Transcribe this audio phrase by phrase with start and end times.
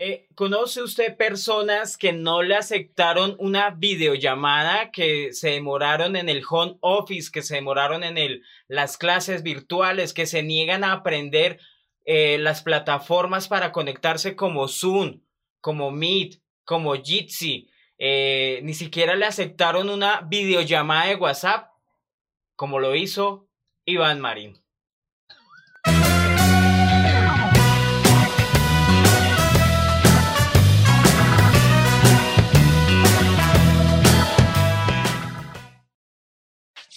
[0.00, 6.44] Eh, ¿Conoce usted personas que no le aceptaron una videollamada, que se demoraron en el
[6.48, 11.58] home office, que se demoraron en el, las clases virtuales, que se niegan a aprender
[12.04, 15.20] eh, las plataformas para conectarse como Zoom,
[15.60, 17.68] como Meet, como Jitsi?
[17.98, 21.72] Eh, ni siquiera le aceptaron una videollamada de WhatsApp,
[22.54, 23.48] como lo hizo
[23.84, 24.62] Iván Marín.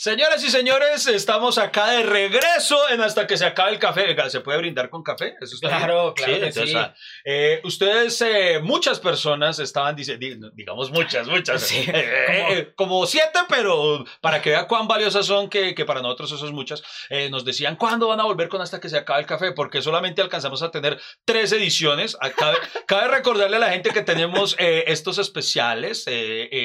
[0.02, 4.16] Señoras y señores, estamos acá de regreso en hasta que se acabe el café.
[4.32, 5.36] ¿Se puede brindar con café?
[5.40, 6.40] ¿Eso está claro, claro.
[6.40, 6.76] que sí.
[7.24, 13.06] Eh, ustedes, eh, muchas personas estaban diciendo, digamos muchas, muchas, eh, como...
[13.06, 16.82] siete, pero para que vea cuán valiosas son, que, que para nosotros eso es muchas,
[17.30, 19.52] nos decían, ¿cuándo van a volver con hasta que se acabe el café?
[19.52, 22.18] Porque solamente alcanzamos a tener tres ediciones.
[22.36, 26.06] Cabe, cabe recordarle a la gente que tenemos estos especiales,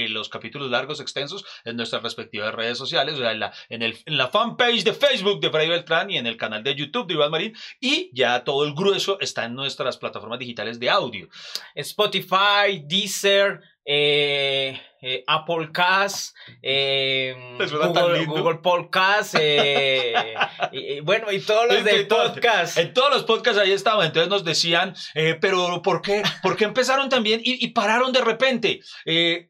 [0.08, 4.92] los capítulos largos, extensos, en nuestras respectivas redes sociales en la, en, la fanpage de
[4.92, 7.54] Facebook de Freddy Beltrán y en el canal de YouTube de Iván Marín.
[7.80, 11.28] Y ya todo el grueso está en nuestras plataformas digitales de audio.
[11.74, 17.32] Spotify, Deezer, eh, eh, Apple Cast, eh,
[18.26, 20.34] Google, Podcast, eh,
[20.72, 22.78] y, bueno, y todos los de podcast.
[22.78, 24.94] En todos los podcasts ahí estaban, entonces nos decían,
[25.40, 26.24] pero ¿por qué?
[26.42, 28.80] ¿Por qué empezaron también y, y pararon de repente?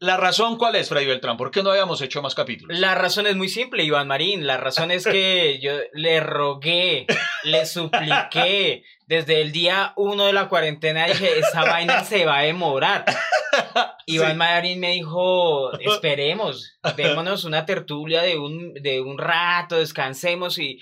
[0.01, 1.39] la razón, ¿cuál es, Freddy Beltrán?
[1.39, 2.79] ¿Por qué no habíamos hecho más capítulos?
[2.79, 7.07] La razón es muy simple, Iván Marín, la razón es que yo le rogué,
[7.45, 12.43] le supliqué, desde el día uno de la cuarentena dije, esa vaina se va a
[12.43, 13.05] demorar.
[14.07, 20.79] Iván Marín me dijo, esperemos, démonos una tertulia de un, de un rato, descansemos y,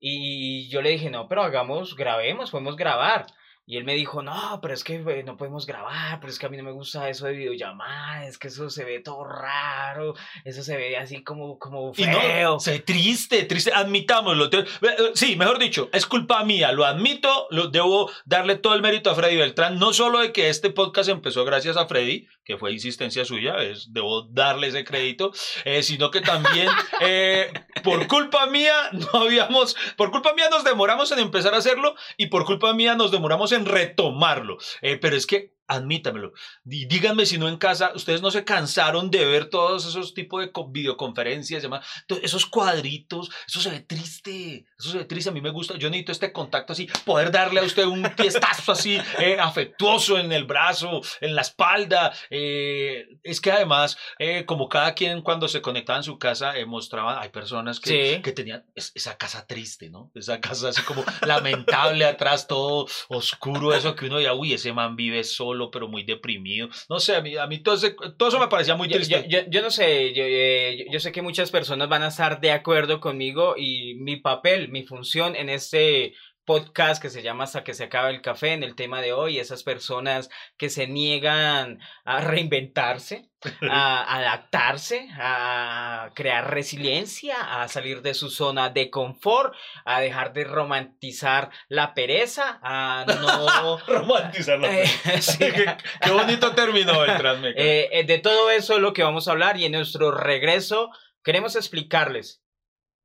[0.00, 3.26] y yo le dije, no, pero hagamos, grabemos, podemos grabar.
[3.70, 6.48] Y él me dijo, no, pero es que no podemos grabar, pero es que a
[6.48, 10.14] mí no me gusta eso de videollamada, es que eso se ve todo raro,
[10.46, 12.56] eso se ve así como, como feo.
[12.56, 14.46] Y se triste, triste, admitámoslo.
[14.46, 14.64] Eh,
[15.12, 19.14] sí, mejor dicho, es culpa mía, lo admito, lo, debo darle todo el mérito a
[19.14, 23.26] Freddy Beltrán, no solo de que este podcast empezó gracias a Freddy, que fue insistencia
[23.26, 25.32] suya, es, debo darle ese crédito,
[25.66, 26.66] eh, sino que también
[27.02, 27.52] eh,
[27.84, 32.28] por culpa mía no habíamos, por culpa mía nos demoramos en empezar a hacerlo y
[32.28, 34.56] por culpa mía nos demoramos en retomarlo.
[34.80, 36.32] Eh, pero es que admítamelo.
[36.64, 40.50] Díganme si no en casa, ustedes no se cansaron de ver todos esos tipos de
[40.70, 41.86] videoconferencias, demás,
[42.22, 45.90] esos cuadritos, eso se ve triste, eso se ve triste, a mí me gusta, yo
[45.90, 50.44] necesito este contacto así, poder darle a usted un piestazo así, eh, afectuoso en el
[50.44, 52.12] brazo, en la espalda.
[52.30, 57.20] Eh, es que además, eh, como cada quien cuando se conectaba en su casa, mostraba,
[57.20, 60.10] hay personas que, que tenían esa casa triste, ¿no?
[60.14, 64.96] Esa casa así como lamentable atrás, todo oscuro, eso que uno ya, uy, ese man
[64.96, 66.68] vive solo pero muy deprimido.
[66.88, 67.76] No sé, a mí, a mí todo,
[68.16, 69.26] todo eso me parecía muy triste.
[69.28, 73.00] Yo, no sé, eh, yo, yo, sé que muchas personas van a estar de acuerdo
[73.00, 76.14] conmigo y mi papel, mi función en este
[76.48, 79.38] podcast que se llama Hasta que se acabe el café en el tema de hoy,
[79.38, 83.28] esas personas que se niegan a reinventarse,
[83.68, 89.52] a adaptarse, a crear resiliencia, a salir de su zona de confort,
[89.84, 93.76] a dejar de romantizar la pereza, a no...
[93.86, 94.68] romantizar la
[95.04, 95.76] pereza.
[96.00, 99.58] qué, bonito término, el eh, eh, de todo eso es lo que vamos a hablar
[99.58, 100.88] y en nuestro regreso
[101.22, 102.42] queremos explicarles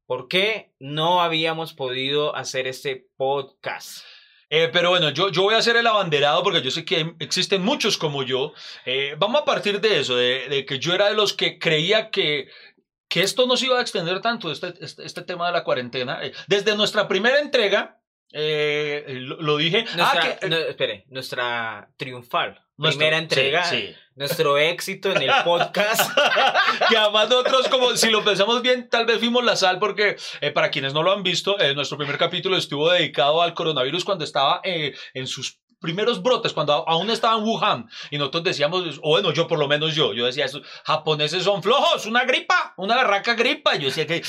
[0.05, 4.03] ¿Por qué no habíamos podido hacer este podcast?
[4.49, 7.63] Eh, pero bueno, yo, yo voy a ser el abanderado porque yo sé que existen
[7.63, 8.53] muchos como yo.
[8.85, 12.49] Eh, vamos a partir de eso, de, que yo era de los que creía que,
[13.07, 16.19] que esto no se iba a extender tanto, este, este, este tema de la cuarentena.
[16.23, 17.99] Eh, desde nuestra primera entrega,
[18.31, 19.85] lo, dije.
[19.97, 23.63] ah, espere, nuestra triunfal primera entrega,
[24.15, 26.11] nuestro éxito en el podcast.
[26.89, 30.51] que además nosotros, como si lo pensamos bien, tal vez fuimos la sal, porque eh,
[30.51, 34.23] para quienes no lo han visto, eh, nuestro primer capítulo estuvo dedicado al coronavirus cuando
[34.23, 39.09] estaba eh, en sus primeros brotes, cuando aún estaba en Wuhan, y nosotros decíamos, o
[39.09, 42.95] bueno, yo por lo menos yo, yo decía, esos japoneses son flojos, una gripa, una
[42.95, 43.75] barraca gripa.
[43.75, 44.23] Yo decía que,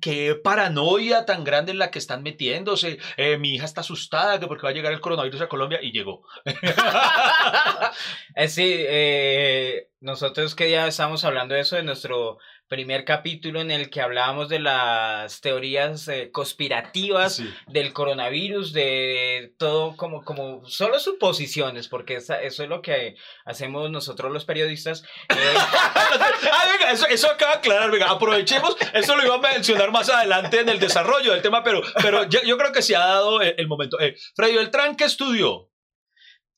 [0.00, 2.98] que, paranoia tan grande en la que están metiéndose.
[3.18, 5.92] Eh, mi hija está asustada que porque va a llegar el coronavirus a Colombia y
[5.92, 6.22] llegó.
[8.34, 12.38] Eh, sí, eh, nosotros que ya estamos hablando de eso, de nuestro
[12.68, 19.96] primer capítulo en el que hablábamos de las teorías eh, conspirativas del coronavirus, de todo
[19.96, 23.14] como, como solo suposiciones, porque eso es lo que
[23.44, 25.04] hacemos nosotros los periodistas.
[25.36, 29.90] Eh, ah, venga, eso, eso, acaba de aclarar, venga, aprovechemos, eso lo iba a mencionar
[29.90, 33.42] más adelante en el desarrollo del tema, pero, pero yo, creo que se ha dado
[33.42, 34.00] el, momento.
[34.00, 35.68] Eh, Freddy Beltrán, ¿qué estudió?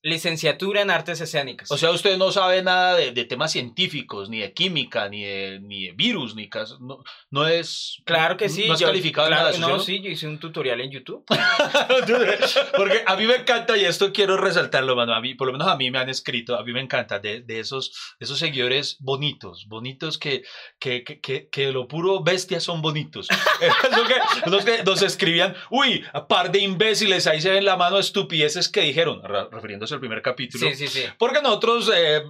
[0.02, 1.70] Licenciatura en artes escénicas.
[1.70, 5.58] O sea, usted no sabe nada de, de temas científicos, ni de química, ni de,
[5.60, 6.78] ni de virus, ni caso.
[6.80, 8.00] No, no es.
[8.04, 8.66] claro que sí.
[8.68, 11.24] No es yo- calificado claro, nada No, ¿sí, yo hice un tutorial en YouTube.
[12.76, 15.14] Porque a mí me encanta, y esto quiero resaltarlo, mano.
[15.14, 17.40] A mí, por lo menos a mí me han escrito, a mí me encanta de,
[17.40, 20.42] de esos, esos seguidores bonitos, bonitos que,
[20.78, 23.28] que, que, que, que lo puro bestia son bonitos.
[24.46, 28.68] Los que nos escribían, uy, par de imbéciles, ahí se ven la mano de estupideces
[28.68, 29.48] que dijeron, re-
[29.88, 30.69] refiriéndose al primer capítulo.
[30.69, 31.02] Sí, sí, sí.
[31.19, 32.23] Porque nosotros eh,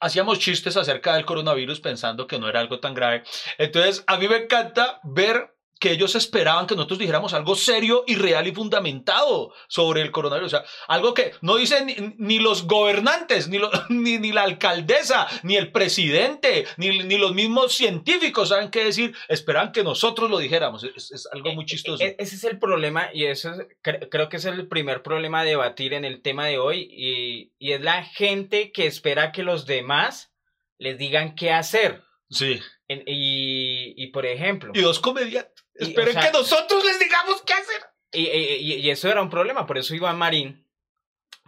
[0.00, 3.22] hacíamos chistes acerca del coronavirus pensando que no era algo tan grave.
[3.58, 8.14] Entonces, a mí me encanta ver que ellos esperaban que nosotros dijéramos algo serio y
[8.14, 10.54] real y fundamentado sobre el coronavirus.
[10.54, 14.44] O sea, algo que no dicen ni, ni los gobernantes, ni, lo- ni, ni la
[14.44, 19.12] alcaldesa, ni el presidente, ni, ni los mismos científicos saben qué decir.
[19.28, 20.84] Esperan que nosotros lo dijéramos.
[20.84, 22.02] Es, es algo muy chistoso.
[22.04, 25.40] E- Ese es el problema y eso es- cre- creo que es el primer problema
[25.40, 29.42] a debatir en el tema de hoy y, y es la gente que espera que
[29.42, 30.32] los demás
[30.78, 32.02] les digan qué hacer.
[32.30, 32.60] Sí.
[32.88, 35.61] En- y, y, por ejemplo, Y dos comediantes.
[35.74, 37.82] Y, o Esperen sea- que nosotros les digamos qué hacer.
[38.12, 40.66] y, y- y eso era un problema, por eso Iván Marín,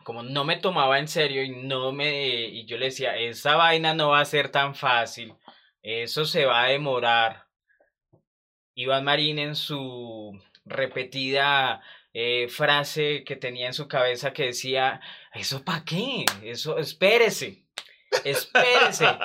[0.02, 3.94] como no me tomaba en serio y no me y yo le decía, esa vaina
[3.94, 5.34] no va a ser tan fácil,
[5.82, 7.46] eso se va a demorar.
[8.74, 11.80] Iván Marín en su repetida
[12.12, 15.00] eh, frase que tenía en su cabeza que decía,
[15.32, 16.24] ¿eso para qué?
[16.42, 17.64] Eso, espérese,
[18.24, 19.06] espérese.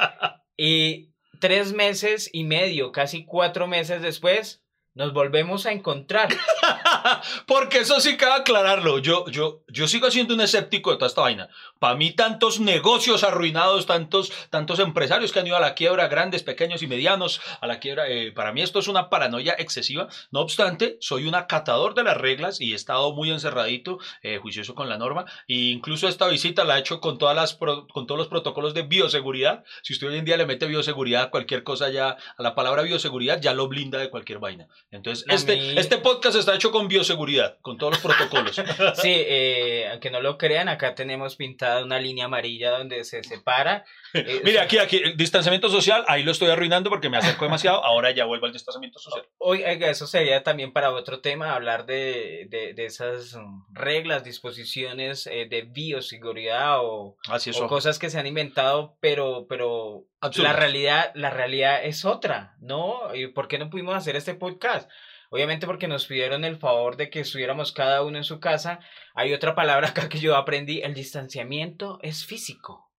[0.61, 4.61] Y tres meses y medio, casi cuatro meses después,
[4.99, 6.27] nos volvemos a encontrar.
[7.47, 8.99] Porque eso sí cabe aclararlo.
[8.99, 11.49] Yo, yo, yo sigo siendo un escéptico de toda esta vaina.
[11.79, 16.43] Para mí, tantos negocios arruinados, tantos, tantos empresarios que han ido a la quiebra, grandes,
[16.43, 20.07] pequeños y medianos, a la quiebra, eh, para mí esto es una paranoia excesiva.
[20.31, 24.75] No obstante, soy un acatador de las reglas y he estado muy encerradito, eh, juicioso
[24.75, 25.25] con la norma.
[25.47, 28.73] E incluso esta visita la he hecho con, todas las pro- con todos los protocolos
[28.73, 29.63] de bioseguridad.
[29.81, 32.83] Si usted hoy en día le mete bioseguridad a cualquier cosa ya, a la palabra
[32.83, 34.67] bioseguridad, ya lo blinda de cualquier vaina.
[34.91, 38.55] Entonces, este, este podcast está hecho con bioseguridad, con todos los protocolos.
[38.95, 43.85] Sí, eh, aunque no lo crean, acá tenemos pintada una línea amarilla donde se separa.
[44.11, 47.85] Eh, Mire, aquí, aquí, el distanciamiento social, ahí lo estoy arruinando porque me acerco demasiado.
[47.85, 49.23] Ahora ya vuelvo al distanciamiento social.
[49.37, 53.37] Hoy, eso sería también para otro tema, hablar de, de, de esas
[53.71, 60.05] reglas, disposiciones eh, de bioseguridad o, Así o cosas que se han inventado, pero, pero
[60.37, 63.13] la realidad, la realidad es otra, ¿no?
[63.13, 64.89] ¿Y por qué no pudimos hacer este podcast?
[65.29, 68.79] Obviamente porque nos pidieron el favor de que estuviéramos cada uno en su casa.
[69.13, 72.91] Hay otra palabra acá que yo aprendí, el distanciamiento es físico,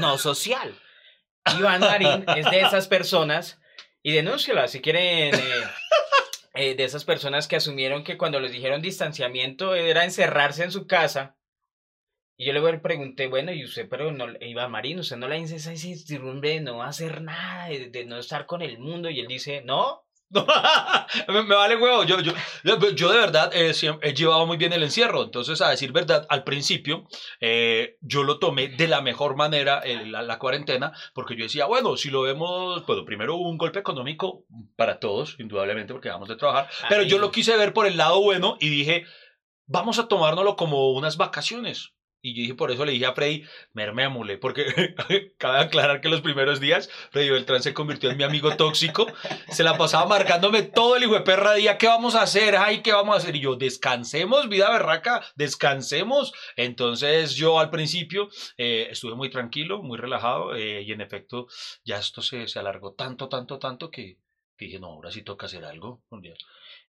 [0.00, 0.74] no social.
[1.58, 3.60] Iván Marín es de esas personas,
[4.02, 5.64] y denúnciala si quieren, eh,
[6.54, 10.86] eh, de esas personas que asumieron que cuando les dijeron distanciamiento era encerrarse en su
[10.86, 11.36] casa.
[12.36, 15.56] Y yo le pregunté, bueno, y usted, pero no, Iván Marín, usted no le dice
[15.56, 19.08] esa incertidumbre de no hacer nada, de, de no estar con el mundo.
[19.08, 20.03] Y él dice, no,
[21.28, 22.04] me, me vale huevo.
[22.04, 22.32] Yo, yo,
[22.62, 23.72] yo, de verdad eh,
[24.02, 25.22] he llevado muy bien el encierro.
[25.22, 27.06] Entonces, a decir verdad, al principio
[27.40, 31.66] eh, yo lo tomé de la mejor manera eh, la, la cuarentena, porque yo decía,
[31.66, 34.44] bueno, si lo vemos, bueno, primero hubo un golpe económico
[34.76, 38.20] para todos, indudablemente, porque vamos de trabajar, pero yo lo quise ver por el lado
[38.20, 39.04] bueno y dije,
[39.66, 41.93] vamos a tomárnoslo como unas vacaciones.
[42.24, 43.44] Y yo dije, por eso le dije a Freddy,
[43.74, 44.64] mermémosle, porque
[45.38, 49.06] cabe aclarar que los primeros días Freddy Beltrán se convirtió en mi amigo tóxico,
[49.50, 52.56] se la pasaba marcándome todo el hijo de perra día, ¿qué vamos a hacer?
[52.56, 53.36] Ay, ¿qué vamos a hacer?
[53.36, 56.32] Y yo, descansemos, vida berraca, descansemos.
[56.56, 61.46] Entonces yo al principio eh, estuve muy tranquilo, muy relajado, eh, y en efecto
[61.84, 64.16] ya esto se, se alargó tanto, tanto, tanto que,
[64.56, 66.02] dije, no, ahora sí toca hacer algo.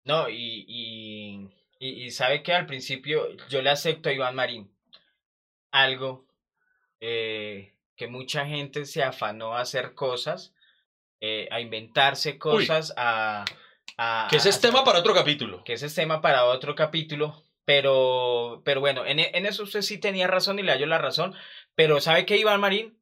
[0.06, 4.75] No, y, y, y sabe que al principio yo le acepto a Iván Marín
[5.84, 6.26] algo
[7.00, 10.54] eh, que mucha gente se afanó a hacer cosas,
[11.22, 13.46] eh, a inventarse cosas, a,
[13.98, 14.28] a...
[14.30, 15.64] Que ese es tema para otro capítulo.
[15.64, 19.82] que ese es tema para otro capítulo, pero, pero bueno, en, e- en eso usted
[19.82, 21.36] sí tenía razón y le hallo la razón,
[21.76, 22.98] pero ¿sabe qué, Iván Marín?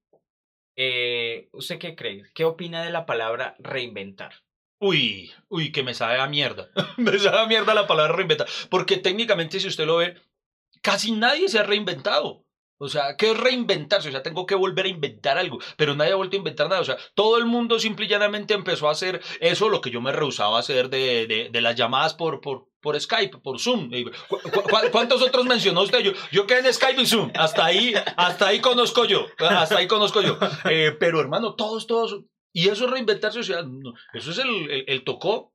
[0.75, 2.23] Eh, ¿Usted qué cree?
[2.33, 4.33] ¿Qué opina de la palabra reinventar?
[4.79, 6.69] Uy, uy, que me sabe a mierda.
[6.97, 8.47] me sabe a mierda la palabra reinventar.
[8.69, 10.15] Porque técnicamente, si usted lo ve,
[10.81, 12.42] casi nadie se ha reinventado.
[12.83, 14.09] O sea, ¿qué es reinventarse?
[14.09, 16.81] O sea, tengo que volver a inventar algo, pero nadie ha vuelto a inventar nada.
[16.81, 20.01] O sea, todo el mundo simple y llanamente empezó a hacer eso, lo que yo
[20.01, 23.89] me rehusaba a hacer de, de, de las llamadas por, por, por Skype, por Zoom.
[23.93, 24.11] Y, ¿cu-
[24.41, 25.99] cu- cu- ¿Cuántos otros mencionó usted?
[25.99, 27.31] Yo, yo quedé en Skype y Zoom.
[27.35, 29.25] Hasta ahí, hasta ahí conozco yo.
[29.39, 30.37] Hasta ahí conozco yo.
[30.69, 32.19] Eh, pero hermano, todos, todos.
[32.51, 33.39] Y eso es reinventarse.
[33.39, 33.63] O sea,
[34.13, 35.53] eso es el, el, el tocó.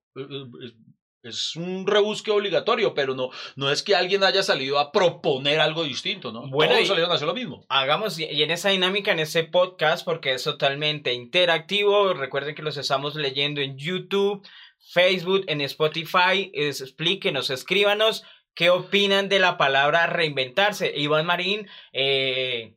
[1.29, 5.85] Es un rebusque obligatorio, pero no, no es que alguien haya salido a proponer algo
[5.85, 6.49] distinto, ¿no?
[6.49, 7.65] Bueno, Todos y- salieron a hacer lo mismo.
[7.69, 12.63] Hagamos, y y en esa dinámica, en ese podcast, porque es totalmente interactivo, recuerden que
[12.63, 14.47] los estamos leyendo en YouTube,
[14.93, 20.93] Facebook, en Spotify, es- explíquenos, escríbanos qué opinan de la palabra reinventarse.
[20.97, 22.75] Iván Marín eh,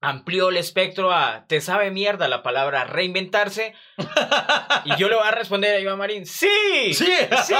[0.00, 3.74] amplió el espectro a, ¿te sabe mierda la palabra reinventarse?
[4.84, 6.48] Y yo le voy a responder a Iván Marín, sí,
[6.94, 7.12] Sí.
[7.44, 7.54] sí,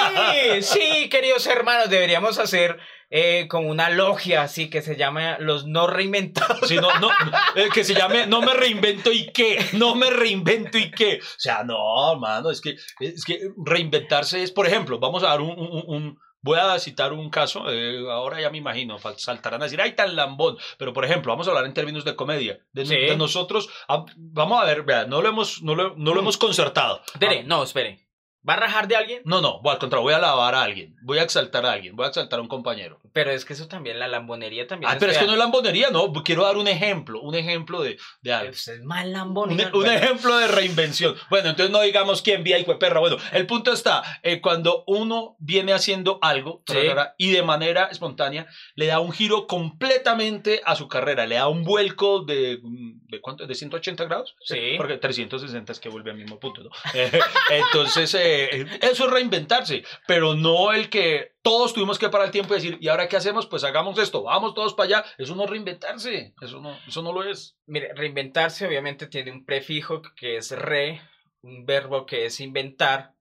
[0.62, 2.78] sí, queridos hermanos, deberíamos hacer
[3.10, 6.66] eh, como una logia así que se llama los no reinventados.
[6.68, 7.10] Sí, no, no,
[7.56, 11.18] eh, que se llame No me reinvento y qué, no me reinvento y qué.
[11.20, 15.40] O sea, no, hermano, es que, es que reinventarse es, por ejemplo, vamos a dar
[15.40, 19.64] un, un- un- voy a citar un caso, eh, ahora ya me imagino, saltarán a
[19.64, 22.86] decir, ay, tan lambón, pero por ejemplo, vamos a hablar en términos de comedia, de,
[22.86, 22.96] Sí.
[22.96, 23.68] de nosotros,
[24.16, 26.24] vamos a ver, vea, no lo hemos, no lo, no lo Mm.
[26.24, 27.02] hemos concertado.
[27.12, 28.06] Espere, no, espere.
[28.48, 29.20] ¿Va a rajar de alguien?
[29.26, 31.94] No, no, voy al contrario, voy a alabar a alguien, voy a exaltar a alguien,
[31.94, 32.98] voy a exaltar a un compañero.
[33.12, 34.90] Pero es que eso también, la lambonería también.
[34.92, 37.98] Ah, pero es que no es lambonería, no, quiero dar un ejemplo, un ejemplo de,
[38.22, 38.50] de algo.
[38.50, 39.52] Pues es más lambón.
[39.52, 41.16] Un, ejemplo de reinvención.
[41.28, 43.00] Bueno, entonces no digamos quién vía y fue perra.
[43.00, 46.78] Bueno, el punto está, eh, cuando uno viene haciendo algo Sí.
[47.18, 51.64] y de manera espontánea le da un giro completamente a su carrera, le da un
[51.64, 53.46] vuelco de, ¿de cuánto?
[53.46, 54.36] ¿De 180 grados?
[54.44, 54.74] Sí.
[54.76, 56.70] Porque 360 es que vuelve al mismo punto, ¿no?
[57.50, 62.52] Entonces, eh, eso es reinventarse, pero no el que todos tuvimos que parar el tiempo
[62.52, 63.46] y decir, ¿y ahora qué hacemos?
[63.46, 65.04] Pues hagamos esto, vamos todos para allá.
[65.16, 67.56] Eso no es reinventarse, eso no, eso no lo es.
[67.66, 71.00] Mire, reinventarse obviamente tiene un prefijo que es re,
[71.42, 73.14] un verbo que es inventar.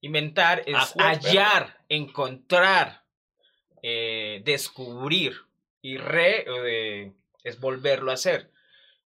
[0.00, 3.04] Inventar es hallar, encontrar,
[3.82, 5.36] eh, descubrir.
[5.82, 7.12] Y re eh,
[7.44, 8.50] es volverlo a hacer.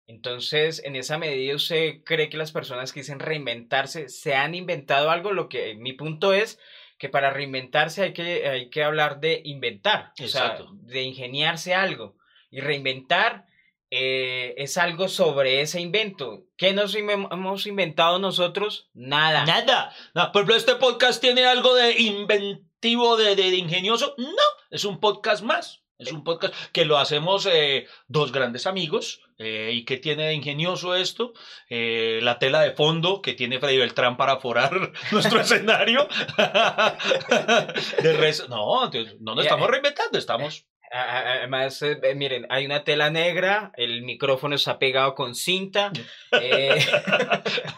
[0.07, 5.11] Entonces, en esa medida, ¿usted cree que las personas que dicen reinventarse se han inventado
[5.11, 5.33] algo?
[5.33, 6.59] Lo que mi punto es
[6.99, 10.71] que para reinventarse hay que, hay que hablar de inventar, o sea, Exacto.
[10.73, 12.17] de ingeniarse algo.
[12.51, 13.47] Y reinventar
[13.91, 16.45] eh, es algo sobre ese invento.
[16.57, 18.91] ¿Qué nos hemos inventado nosotros?
[18.95, 19.45] Nada.
[19.45, 19.95] Nada.
[20.15, 24.15] No, por ejemplo, este podcast tiene algo de inventivo, de, de- de ingenioso.
[24.19, 24.27] No,
[24.71, 25.84] es un podcast más.
[25.99, 29.21] Es un podcast que lo hacemos eh, dos grandes amigos.
[29.39, 31.33] eh, ¿Y qué tiene de ingenioso esto?
[31.69, 36.09] Eh, la tela de fondo que tiene Freddy Beltrán para forar nuestro escenario.
[38.03, 40.67] de no, no nos estamos reinventando, estamos.
[40.97, 45.91] Además, eh, miren, hay una tela negra, el micrófono está pegado con cinta.
[46.41, 46.79] eh,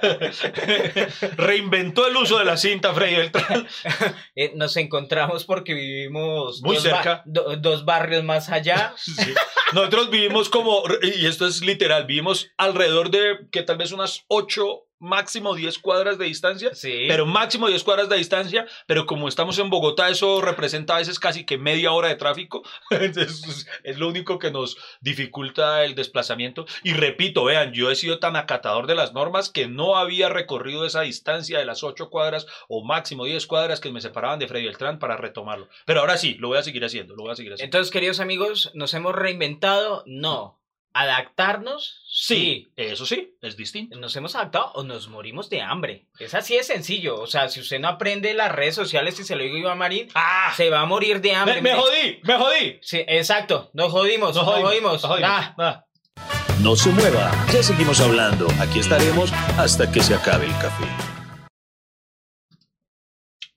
[1.37, 3.67] Reinventó el uso de la cinta, Freddy Beltrán.
[4.37, 7.23] eh, nos encontramos porque vivimos Muy dos, ba- cerca.
[7.25, 8.93] do- dos barrios más allá.
[8.97, 9.15] Sí.
[9.73, 14.86] Nosotros vivimos como, y esto es literal, vivimos alrededor de que tal vez unas 8,
[14.99, 17.05] máximo 10 cuadras de distancia, Sí.
[17.09, 21.19] pero máximo 10 cuadras de distancia, pero como estamos en Bogotá, eso representa a veces
[21.19, 26.67] casi que media hora de tráfico, entonces es lo único que nos dificulta el desplazamiento.
[26.83, 30.85] Y repito, vean, yo he sido tan acatador de las normas que no había recorrido
[30.87, 34.65] esa distancia de las 8 cuadras o máximo 10 cuadras que me separaban de Freddy
[34.67, 35.69] Beltrán para retomarlo.
[35.85, 37.67] Pero ahora sí, lo voy a seguir haciendo, lo voy a seguir haciendo.
[37.67, 40.03] Entonces, queridos amigos, ¿nos hemos reinventado?
[40.07, 40.59] No.
[40.97, 42.01] ¿Adaptarnos?
[42.11, 43.99] Sí, eso sí, es distinto.
[43.99, 46.07] ¿Nos hemos adaptado o nos morimos de hambre?
[46.19, 47.21] Es así de sencillo.
[47.21, 49.77] O sea, si usted no aprende las redes sociales y se lo digo a Iván
[49.77, 50.55] Marín, ¡Ah!
[50.57, 51.61] se va a morir de hambre.
[51.61, 52.79] Me, jodí, me jodí.
[52.81, 53.71] Sí, exacto.
[53.75, 55.03] Nos jodimos, nos jodimos.
[55.03, 55.55] nos jodimos.
[56.63, 58.47] No se mueva, ya seguimos hablando.
[58.59, 61.16] Aquí estaremos hasta que se acabe el café.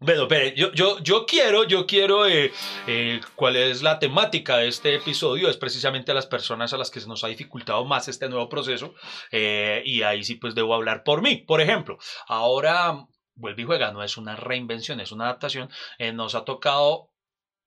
[0.01, 2.53] Bueno, espere, yo, yo, yo quiero, yo quiero, eh,
[2.88, 6.89] eh, cuál es la temática de este episodio, es precisamente a las personas a las
[6.89, 8.94] que se nos ha dificultado más este nuevo proceso,
[9.32, 11.36] eh, y ahí sí pues debo hablar por mí.
[11.36, 16.34] Por ejemplo, ahora, vuelve y juega, no es una reinvención, es una adaptación, eh, nos
[16.34, 17.10] ha tocado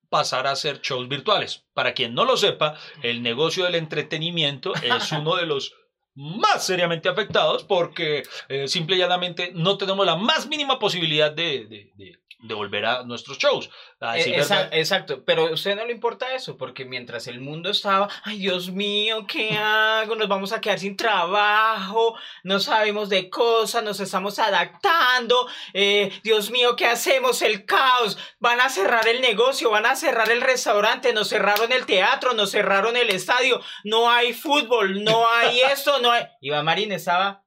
[0.08, 1.66] pasar a hacer shows virtuales.
[1.74, 5.74] Para quien no lo sepa, el negocio del entretenimiento es uno de los
[6.14, 11.64] más seriamente afectados porque eh, simple y llanamente no tenemos la más mínima posibilidad de,
[11.64, 13.70] de- de- de volver a nuestros shows.
[14.00, 14.68] A decir exa- verdad.
[14.72, 18.70] exacto, pero a usted no le importa eso, porque mientras el mundo estaba, ay Dios
[18.70, 20.16] mío, ¿qué hago?
[20.16, 26.50] Nos vamos a quedar sin trabajo, no sabemos de cosas, nos estamos adaptando, eh, Dios
[26.50, 27.42] mío, ¿qué hacemos?
[27.42, 31.86] El caos, van a cerrar el negocio, van a cerrar el restaurante, nos cerraron el
[31.86, 36.24] teatro, nos cerraron el estadio, no hay fútbol, no hay esto, no hay...
[36.40, 37.44] Iván Marín estaba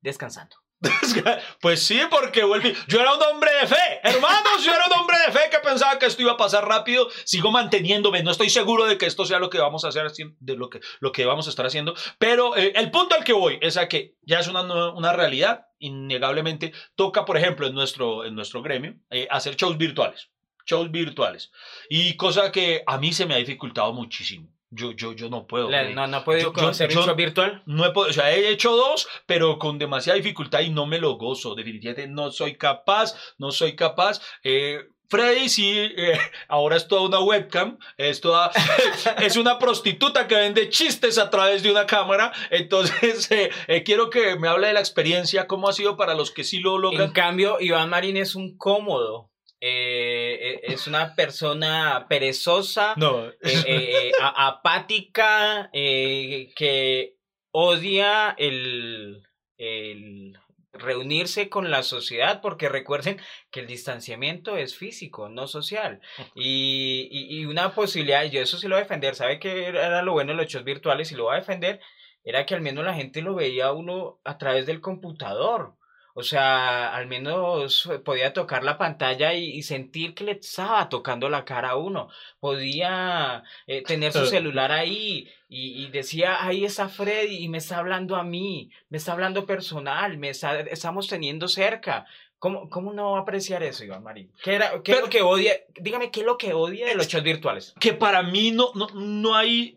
[0.00, 0.56] descansando.
[1.60, 2.72] Pues sí, porque volví.
[2.86, 5.98] Yo era un hombre de fe, hermanos, yo era un hombre de fe que pensaba
[5.98, 7.08] que esto iba a pasar rápido.
[7.24, 10.56] Sigo manteniéndome, no estoy seguro de que esto sea lo que vamos a hacer, de
[10.56, 11.94] lo que, lo que vamos a estar haciendo.
[12.18, 15.66] Pero eh, el punto al que voy es a que ya es una, una realidad,
[15.78, 16.72] innegablemente.
[16.94, 20.30] Toca, por ejemplo, en nuestro, en nuestro gremio, eh, hacer shows virtuales.
[20.66, 21.50] Shows virtuales.
[21.88, 24.52] Y cosa que a mí se me ha dificultado muchísimo.
[24.70, 25.70] Yo, yo, yo no puedo.
[25.70, 27.62] La- no, no podido Yo- yo- conocer yo- un show virtual.
[27.66, 30.98] No he podido, o sea, he hecho dos, pero con demasiada dificultad y no me
[30.98, 31.54] lo gozo.
[31.54, 34.20] Definitivamente no soy capaz, no soy capaz.
[34.44, 38.50] Eh, Freddy sí, eh, ahora es toda una webcam, es toda,
[39.22, 42.30] es una prostituta que vende chistes a través de una cámara.
[42.50, 46.30] Entonces, eh, eh, quiero que me hable de la experiencia, cómo ha sido para los
[46.30, 47.12] que sí lo En logran.
[47.12, 49.27] cambio, Iván Marín es un cómodo.
[49.60, 57.16] Eh, eh, es una persona perezosa, No, eh, apática, que
[57.50, 59.22] odia el,
[59.56, 60.38] el
[60.72, 66.00] reunirse con la sociedad, porque recuerden que el distanciamiento es físico, no social.
[66.34, 69.66] Y, y, y una posibilidad, y yo eso sí lo voy a defender, ¿sabe que
[69.66, 71.80] era lo bueno de los shows virtuales y lo voy a defender?
[72.22, 75.77] Era que al menos la gente lo veía uno a través del computador.
[76.20, 81.28] O sea, al menos podía tocar la pantalla y, y sentir que le estaba tocando
[81.28, 82.08] la cara a uno.
[82.40, 84.26] Podía eh, tener su Eh.
[84.26, 88.98] celular ahí y, y decía, ahí está Freddy y me está hablando a mí, me
[88.98, 92.04] está hablando personal, me está, estamos teniendo cerca.
[92.40, 94.32] ¿Cómo, ¿Cómo no apreciar eso, Iván Marín?
[94.42, 95.52] ¿Qué, era, qué es lo que odia?
[95.76, 97.74] Dígame, ¿qué es lo que odia de los shows virtuales?
[97.78, 99.76] que para mí no, no, no hay...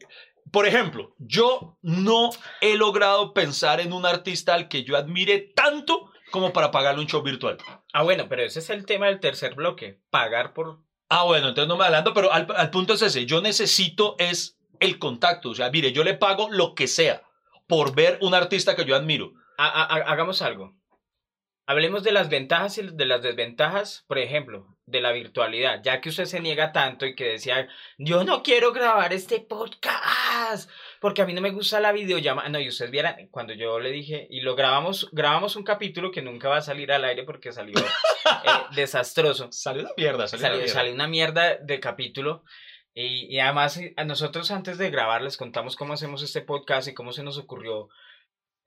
[0.51, 2.29] Por ejemplo, yo no
[2.62, 7.07] he logrado pensar en un artista al que yo admire tanto como para pagarle un
[7.07, 7.57] show virtual.
[7.93, 10.79] Ah, bueno, pero ese es el tema del tercer bloque, pagar por...
[11.09, 13.25] Ah, bueno, entonces no me adelanto, pero al, al punto es ese.
[13.25, 15.50] Yo necesito es el contacto.
[15.50, 17.21] O sea, mire, yo le pago lo que sea
[17.67, 19.33] por ver un artista que yo admiro.
[19.57, 20.73] Ha- ha- ha- hagamos algo.
[21.67, 26.09] Hablemos de las ventajas y de las desventajas, por ejemplo, de la virtualidad, ya que
[26.09, 30.69] usted se niega tanto y que decía, yo no quiero grabar este podcast,
[31.01, 32.48] porque a mí no me gusta la videollamada.
[32.48, 36.22] No, y ustedes vieran, cuando yo le dije, y lo grabamos, grabamos un capítulo que
[36.22, 37.84] nunca va a salir al aire porque salió eh,
[38.75, 39.51] desastroso.
[39.51, 40.74] Salió una mierda, salió, Salió, una mierda.
[40.74, 42.43] salió una mierda de capítulo.
[42.93, 46.88] Y, y además, eh, a nosotros antes de grabar les contamos cómo hacemos este podcast
[46.88, 47.89] y cómo se nos ocurrió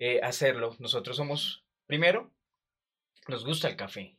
[0.01, 0.75] eh, hacerlo.
[0.81, 2.33] Nosotros somos, primero,
[3.29, 4.17] nos gusta el café.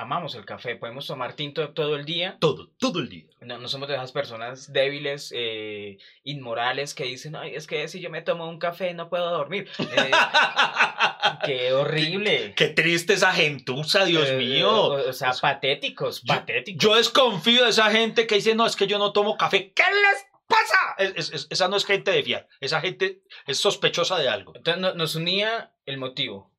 [0.00, 0.76] Amamos el café.
[0.76, 2.36] Podemos tomar tinto todo el día.
[2.40, 3.26] Todo, todo el día.
[3.40, 7.98] No, no somos de esas personas débiles, eh, inmorales, que dicen, ay, es que si
[8.00, 9.68] yo me tomo un café no puedo dormir.
[9.80, 10.10] Eh,
[11.44, 12.54] qué horrible.
[12.54, 14.70] Qué triste esa gentuza, Dios Eh, mío.
[14.70, 16.80] O, o sea, patéticos, Yo- patéticos.
[16.84, 19.72] Yo desconfío de esa gente que dice, no, es que yo no tomo café.
[19.72, 20.76] ¿Qué les pasa?
[20.98, 22.46] Es- es- es- esa no es gente de fiar.
[22.60, 24.52] Esa gente es sospechosa de algo.
[24.54, 26.52] Entonces no- nos unía el motivo.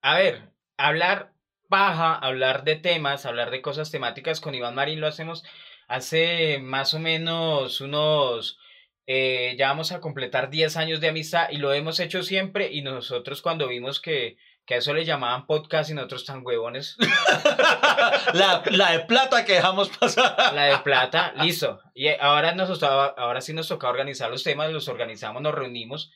[0.00, 1.34] A ver, hablar
[1.70, 5.42] paja, hablar de temas, hablar de cosas temáticas con Iván Marín lo hacemos
[5.88, 8.58] hace más o menos unos...
[9.06, 12.82] eh, ya vamos a completar 10 años de amistad y lo hemos hecho siempre y
[12.82, 16.96] nosotros cuando vimos que, que a eso le llamaban podcast y nosotros tan huevones,
[18.34, 20.54] la, la de plata que dejamos pasar.
[20.54, 21.80] la de plata, listo.
[21.94, 26.12] Y ahora, nos, ahora sí nos toca organizar los temas, los organizamos, nos reunimos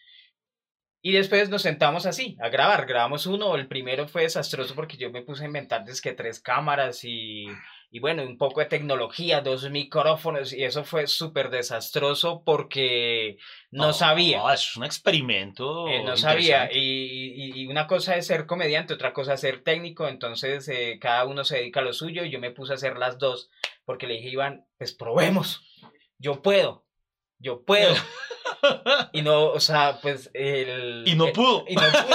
[1.07, 2.87] y después nos sentamos así a grabar.
[2.87, 7.05] Grabamos uno, el primero fue desastroso porque yo me puse a inventar que tres cámaras
[7.05, 7.45] y,
[7.91, 13.37] y bueno, un poco de tecnología, dos micrófonos y eso fue súper desastroso porque
[13.71, 14.39] no, sabía.
[14.39, 15.89] No, es un experimento.
[15.89, 16.71] Eh, no sabía.
[16.73, 20.09] Y, y- y una cosa es ser comediante, otra cosa es ser técnico.
[20.09, 22.25] Entonces, eh, cada uno se dedica a lo suyo.
[22.25, 23.51] Y yo me puse a hacer las dos.
[23.85, 25.61] Porque le dije, Iván, pues probemos.
[26.17, 26.87] Yo puedo.
[27.39, 27.93] Yo puedo.
[29.13, 31.05] y no, o sea, pues el.
[31.07, 31.65] Y no pudo.
[31.69, 32.15] y no pude.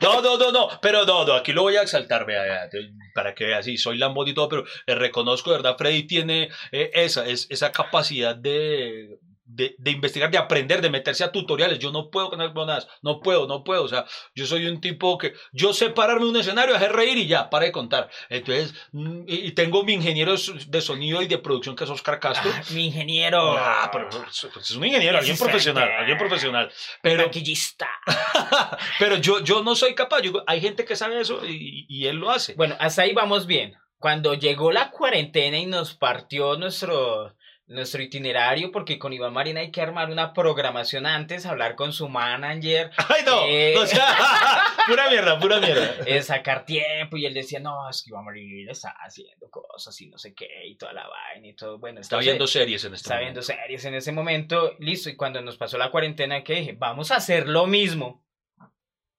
[0.00, 2.68] No, no, no, no, pero no, no, aquí lo voy a exaltar, vea, vea,
[3.14, 6.90] para que vea, sí, soy lambón y todo, pero reconozco, de verdad, Freddy tiene eh,
[6.94, 11.78] esa, es, esa capacidad de, de, de investigar, de aprender, de meterse a tutoriales.
[11.78, 15.16] Yo no puedo con las no puedo, no puedo, o sea, yo soy un tipo
[15.16, 18.10] que, yo sé pararme en un escenario, hacer reír y ya, para de contar.
[18.28, 20.34] Entonces, mm, y, tengo mi ingeniero
[20.66, 22.50] de sonido y de producción que es Oscar Castro.
[22.54, 23.56] Ah, mi ingeniero.
[23.56, 25.44] Ah, pero es un ingeniero, alguien Excelente.
[25.52, 26.72] profesional, alguien profesional.
[27.02, 27.88] Pero, Maquillista.
[28.98, 30.20] pero yo, yo no soy capaz.
[30.20, 32.54] Yo- hay gente que sabe eso y, y él lo hace.
[32.54, 33.74] Bueno, hasta ahí vamos bien.
[33.98, 37.34] Cuando llegó la cuarentena y nos partió nuestro,
[37.68, 42.08] nuestro itinerario, porque con Iván Marín hay que armar una programación antes, hablar con su
[42.08, 43.44] manager, Ay, no.
[43.46, 43.76] Eh.
[43.76, 44.06] O sea,
[44.86, 45.96] pura mierda, pura mierda.
[46.06, 50.08] eh, sacar tiempo, y él decía, no, es que Iván Marín está haciendo cosas y
[50.08, 51.78] no sé qué, y toda la vaina y todo.
[51.78, 55.40] Bueno, Está viendo series en este está viendo series en ese momento, listo, y cuando
[55.42, 58.24] nos pasó la cuarentena, que dije, vamos a hacer lo mismo.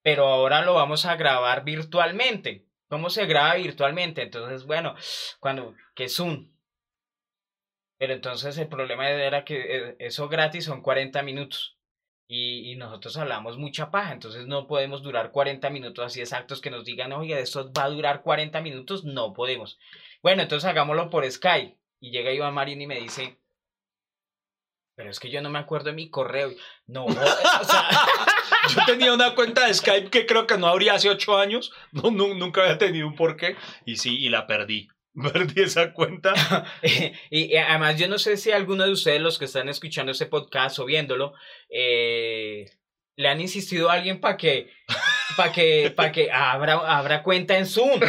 [0.01, 2.65] pero ahora lo vamos a grabar virtualmente.
[2.87, 4.23] ¿Cómo se graba virtualmente?
[4.23, 4.95] Entonces, bueno,
[5.39, 6.49] cuando, que Zoom.
[7.99, 11.75] Pero entonces el problema era que eh, eso gratis son 40 minutos.
[12.31, 16.85] Y, nosotros hablamos mucha paja, entonces no podemos durar 40 minutos así exactos que nos
[16.85, 19.79] digan, oye, esto va a durar 40 minutos, no podemos.
[20.21, 21.75] Bueno, entonces hagámoslo por Skype.
[21.99, 23.39] Y llega Iván Marín y me dice,
[24.95, 26.51] pero es que yo no me acuerdo de mi correo.
[26.85, 27.07] No,
[28.75, 32.11] yo tenía una cuenta de Skype que creo que no habría hace ocho años, no,
[32.11, 34.87] nunca había tenido un porqué, y sí, y la perdí.
[35.33, 36.33] Perdí esa cuenta.
[37.29, 40.79] y, además, yo no sé si alguno de ustedes, los que están escuchando este podcast
[40.79, 41.33] o viéndolo,
[41.69, 42.69] eh,
[43.15, 44.71] le han insistido a alguien para que,
[45.35, 47.99] para que, para que abra, abra cuenta en Zoom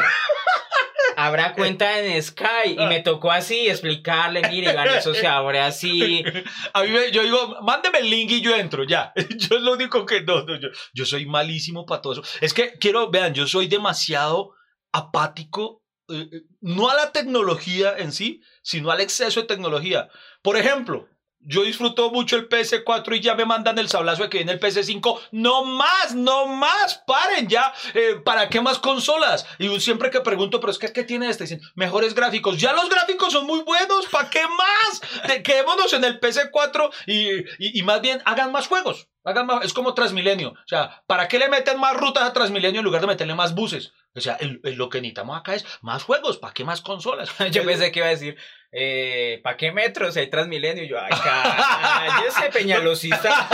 [1.20, 6.24] habrá cuenta en Sky y me tocó así explicarle, mire, eso se abre así.
[6.72, 9.12] A mí yo digo, mándeme el link y yo entro, ya.
[9.36, 12.22] Yo es lo único que no, yo, yo soy malísimo para todo eso.
[12.40, 14.54] Es que quiero, vean, yo soy demasiado
[14.92, 15.79] apático,
[16.10, 20.08] eh, eh, no a la tecnología en sí, sino al exceso de tecnología.
[20.42, 21.08] Por ejemplo,
[21.42, 24.60] yo disfruto mucho el PS4 y ya me mandan el sablazo de que viene el
[24.60, 25.20] PS5.
[25.32, 27.72] No más, no más, paren ya.
[27.94, 29.46] Eh, ¿Para qué más consolas?
[29.58, 31.44] Y siempre que pregunto, pero es que ¿qué tiene este?
[31.44, 32.58] Dicen, mejores gráficos.
[32.58, 35.40] Ya los gráficos son muy buenos, ¿para qué más?
[35.42, 39.08] quedémonos en el PS4 y, y, más bien hagan más juegos.
[39.22, 40.50] Hagan más, es como Transmilenio.
[40.50, 43.54] O sea, ¿para qué le meten más rutas a Transmilenio en lugar de meterle más
[43.54, 43.92] buses?
[44.14, 47.30] O sea, lo que necesitamos acá es más juegos, ¿para qué más consolas?
[47.52, 48.36] Yo pensé que iba a decir,
[48.72, 50.16] eh, ¿para qué metros?
[50.16, 50.84] Hay Transmilenio.
[50.84, 53.48] Y yo, ay, cállese, peñalosista.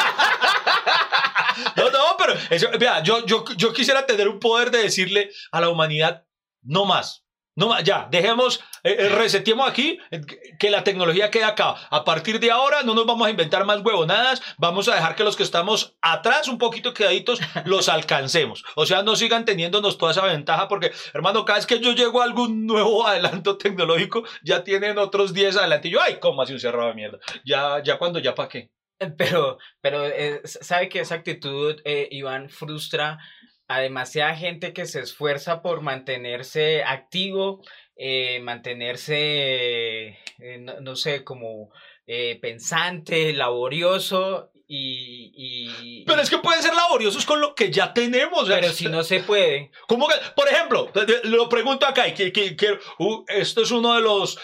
[1.77, 5.61] no, no, pero eso, vea, yo, yo, yo quisiera tener un poder de decirle a
[5.61, 6.27] la humanidad,
[6.63, 7.26] no más.
[7.59, 10.21] No, ya, dejemos, eh, eh, resetemos aquí, eh,
[10.59, 11.75] que la tecnología quede acá.
[11.89, 15.25] A partir de ahora no nos vamos a inventar más huevonadas, vamos a dejar que
[15.25, 18.63] los que estamos atrás, un poquito quedaditos, los alcancemos.
[18.75, 22.21] O sea, no sigan teniéndonos toda esa ventaja, porque, hermano, cada vez que yo llego
[22.21, 25.89] a algún nuevo adelanto tecnológico, ya tienen otros 10 adelante.
[25.89, 27.19] Y yo, ay, ¿cómo así un cerrado de mierda?
[27.43, 28.71] Ya, ya cuando, ya para qué.
[29.17, 30.05] Pero, pero,
[30.45, 31.77] ¿sabe que esa actitud,
[32.11, 33.19] Iván, frustra
[33.69, 37.63] a demasiada gente que se esfuerza por mantenerse activo,
[37.97, 41.71] eh, mantenerse, eh, no, sé, como
[42.07, 48.49] eh, pensante, laborioso y, Pero es que pueden ser laboriosos con lo que ya tenemos.
[48.49, 49.71] Pero si no se puede.
[49.87, 50.91] ¿Cómo que, por ejemplo,
[51.25, 54.39] lo pregunto acá, y que, que, uh, esto es uno de los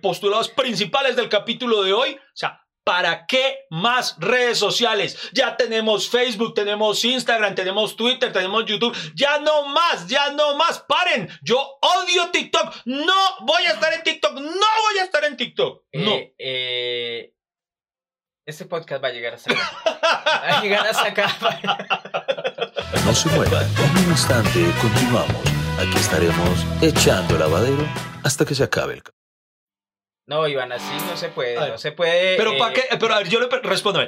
[0.00, 2.14] postulados principales del capítulo de hoy.
[2.14, 5.18] O sea, ¿Para qué más redes sociales?
[5.32, 8.96] Ya tenemos Facebook, tenemos Instagram, tenemos Twitter, tenemos YouTube.
[9.12, 10.84] Ya no más, ya no más.
[10.86, 11.28] Paren.
[11.42, 12.76] Yo odio TikTok.
[12.84, 14.34] No voy a estar en TikTok.
[14.34, 15.82] No voy a estar en TikTok.
[15.94, 16.12] No.
[16.12, 17.32] Eh, eh,
[18.46, 19.58] este podcast va a llegar a sacar.
[20.24, 21.30] va a llegar a sacar.
[23.04, 23.66] No se muevan.
[23.82, 25.42] En un instante continuamos.
[25.80, 27.84] Aquí estaremos echando lavadero
[28.22, 29.02] hasta que se acabe el
[30.26, 32.36] no, Iván, así no se puede, no se puede.
[32.36, 32.96] Pero ¿para eh, qué?
[32.96, 34.00] Pero a ver, yo le respondo.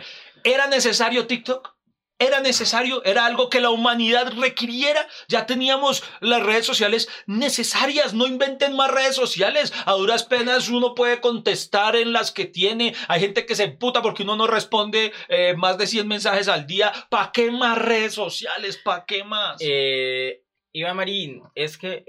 [0.44, 1.78] ¿Era necesario TikTok?
[2.20, 3.04] ¿Era necesario?
[3.04, 5.06] ¿Era algo que la humanidad requiriera?
[5.28, 8.12] Ya teníamos las redes sociales necesarias.
[8.12, 9.72] No inventen más redes sociales.
[9.86, 12.96] A duras penas uno puede contestar en las que tiene.
[13.06, 16.66] Hay gente que se emputa porque uno no responde eh, más de 100 mensajes al
[16.66, 16.92] día.
[17.08, 18.78] ¿Para qué más redes sociales?
[18.78, 19.56] ¿Para qué más?
[19.60, 22.04] Eh, Iván Marín, es que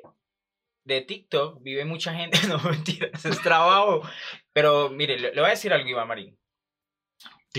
[0.89, 4.01] de TikTok vive mucha gente, no mentiras, es trabajo.
[4.51, 6.37] Pero mire, le, voy a decir algo, Iván Marín.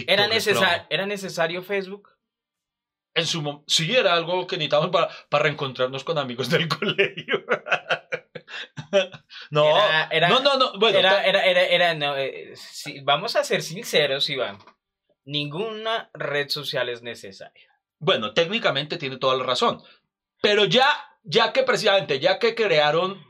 [0.07, 0.29] ¿Era,
[0.89, 2.11] ¿Era necesario Facebook?
[3.15, 7.45] En su sí, era algo que necesitábamos para, para reencontrarnos con amigos del colegio.
[9.51, 9.75] no,
[10.29, 10.99] no, no, no, bueno.
[10.99, 12.55] Era, era, era, no, eh,
[13.03, 14.59] vamos a ser sinceros, Iván.
[15.25, 17.69] Ninguna red social es necesaria.
[17.99, 19.83] Bueno, técnicamente tiene toda la razón.
[20.41, 20.87] Pero ya
[21.23, 23.25] ya que precisamente, ya que crearon,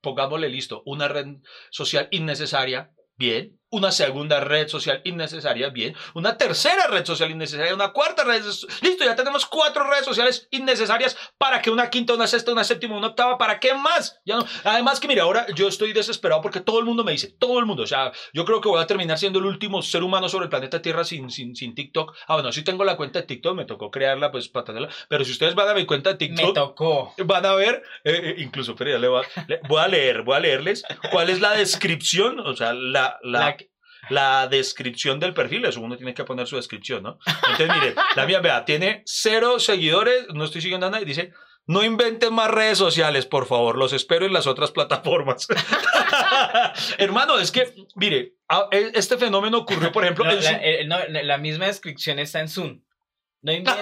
[0.00, 1.26] pongámosle listo, una red
[1.70, 7.92] social innecesaria, bien, una segunda red social innecesaria, bien, una tercera red social innecesaria, una
[7.92, 8.42] cuarta red,
[8.82, 12.96] listo, ya tenemos cuatro redes sociales innecesarias para que una quinta, una sexta, una séptima,
[12.96, 14.20] una octava, ¿para qué más?
[14.24, 14.46] Ya no.
[14.64, 17.66] Además que mira, ahora yo estoy desesperado porque todo el mundo me dice, todo el
[17.66, 20.44] mundo, o sea, yo creo que voy a terminar siendo el último ser humano sobre
[20.44, 22.16] el planeta Tierra sin, sin, sin TikTok.
[22.26, 25.24] Ah, bueno, sí tengo la cuenta de TikTok, me tocó crearla, pues para tenerla, pero
[25.24, 27.14] si ustedes van a mi cuenta de TikTok, me tocó.
[27.18, 30.36] Van a ver, eh, eh, incluso, pero ya le voy a, voy a leer, voy
[30.36, 33.56] a leerles cuál es la descripción, o sea, la, la la
[34.48, 37.18] descripción del perfil, eso uno tiene que poner su descripción, ¿no?
[37.26, 41.32] Entonces, mire, la mía, vea, tiene cero seguidores, no estoy siguiendo a nadie, dice,
[41.66, 45.46] no inventen más redes sociales, por favor, los espero en las otras plataformas.
[46.98, 48.34] Hermano, es que, mire,
[48.72, 52.80] e, este fenómeno ocurrió, por ejemplo, la, la, misma descripción está en Zoom.
[53.42, 53.80] No invente,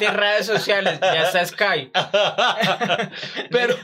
[0.00, 1.92] no redes sociales, ya está Skype.
[3.50, 3.76] pero,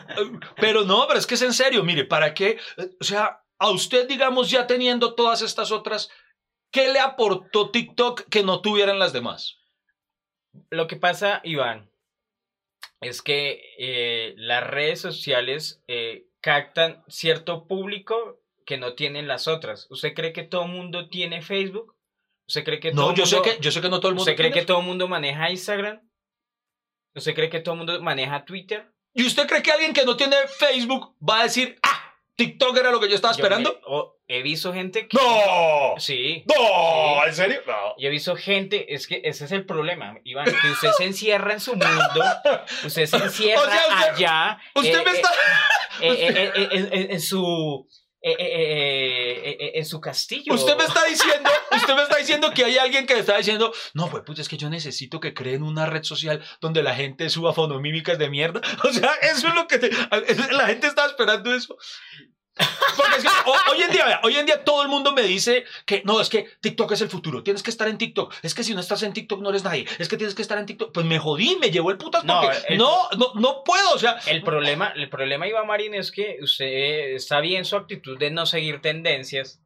[0.57, 2.59] pero no, pero es que es en serio, mire, ¿para qué?
[3.01, 6.11] O sea, a usted, digamos, ya teniendo todas estas otras,
[6.71, 9.59] ¿qué le aportó TikTok que no tuvieran las demás?
[10.71, 11.91] Lo que pasa, Iván,
[13.01, 19.87] es que eh, las redes sociales eh, captan cierto público que no tienen las otras.
[19.91, 21.95] ¿Usted cree que todo el mundo tiene Facebook?
[22.49, 24.15] ¿Usted cree que todo No, yo mundo, sé que, yo sé que no todo el
[24.15, 24.23] mundo.
[24.23, 26.01] ¿Usted cree tiene que todo el mundo maneja Instagram?
[27.15, 28.91] ¿Usted cree que todo el mundo maneja Twitter?
[29.15, 31.96] ¿Y usted cree que alguien que no tiene Facebook va a decir, ah,
[32.37, 33.81] TikTok era lo que yo estaba Yo esperando?
[33.89, 35.17] me- he visto gente que...
[35.17, 35.95] ¡No!
[35.99, 36.45] Sí.
[36.47, 36.55] ¡No!
[37.23, 37.29] Sí.
[37.29, 37.61] ¿En serio?
[37.67, 37.95] No.
[37.99, 41.53] Yo he visto gente, es que ese es el problema, Iván, que usted se encierra
[41.55, 42.25] en su mundo,
[42.85, 45.29] usted se encierra O sea, usted- allá, Usted eh, me eh, está.
[46.01, 47.89] eh, eh, eh, eh, en, en- en su
[48.29, 50.53] eh, eh, eh, en su castillo.
[50.53, 54.11] Usted me está diciendo, usted me está diciendo que hay alguien que está diciendo, no,
[54.11, 57.53] pues, pues es que yo necesito que creen una red social donde la gente suba
[57.53, 58.61] fonomímicas de mierda.
[58.83, 59.79] O sea, eso es lo que
[60.51, 61.77] la gente está esperando eso.
[62.97, 63.31] Porque es que
[63.71, 66.49] hoy en día, hoy en día todo el mundo me dice que no, es que
[66.61, 68.35] TikTok es el futuro, tienes que estar en TikTok.
[68.43, 69.87] Es que si no estás en TikTok no eres nadie.
[69.99, 70.93] Es que tienes que estar en TikTok.
[70.93, 73.91] Pues me jodí, me llevó el putas No, porque el- no, no, no puedo.
[73.95, 78.19] O sea, El problema, el problema, Iván Marín, es que usted está bien su actitud
[78.19, 79.61] de no seguir tendencias,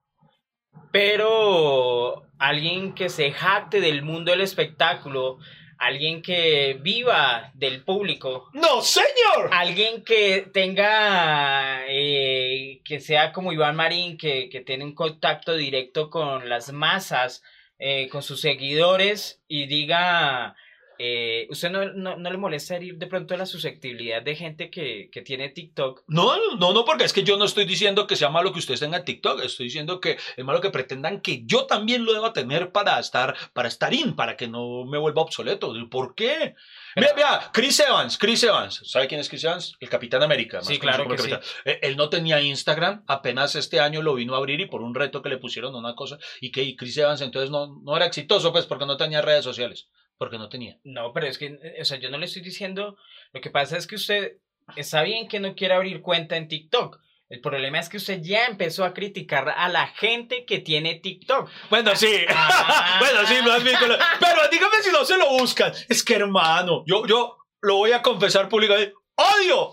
[0.90, 5.38] pero alguien que se jacte del mundo del espectáculo,
[5.80, 9.48] alguien que viva del público, no, señor.
[9.50, 16.10] alguien que tenga, eh, que sea como Iván Marín, que, que tiene un contacto directo
[16.10, 17.42] con las masas,
[17.78, 20.54] eh, con sus seguidores y diga,
[21.02, 25.08] eh, ¿usted no, no, no le molesta herir de pronto la susceptibilidad de gente que,
[25.10, 26.04] que tiene TikTok?
[26.08, 28.80] No, no, no, porque es que yo no estoy diciendo que sea malo que ustedes
[28.80, 32.70] tengan TikTok, estoy diciendo que es malo que pretendan que yo también lo deba tener
[32.70, 35.72] para estar, para estar in, para que no me vuelva obsoleto.
[35.90, 36.54] ¿Por qué?
[36.96, 39.76] Mira, mira, Chris Evans, Chris Evans, ¿sabe quién es Chris Evans?
[39.80, 40.58] El Capitán América.
[40.58, 41.40] más Sí, claro que Capitán.
[41.64, 44.94] Eh, Él no tenía Instagram, apenas este año lo vino a abrir y por un
[44.94, 48.04] reto que le pusieron una cosa, y que y Chris Evans entonces no, no era
[48.04, 49.88] exitoso, pues porque no tenía redes sociales,
[50.20, 50.76] porque no tenía.
[50.85, 52.98] No, pero es que, eh, o sea, yo no le estoy diciendo,
[53.33, 54.37] lo que pasa es que usted
[54.76, 57.00] está bien que no quiera abrir cuenta en TikTok.
[57.30, 61.48] El problema es que usted ya empezó a criticar a la gente que tiene TikTok.
[61.70, 62.26] Bueno, sí.
[62.28, 62.98] Ah.
[63.00, 63.87] bueno, sí, lo has visto.
[64.20, 65.72] Pero dígame si no se lo buscan.
[65.88, 68.92] Es que, hermano, yo, yo lo voy a confesar públicamente.
[69.14, 69.70] ¡Odio!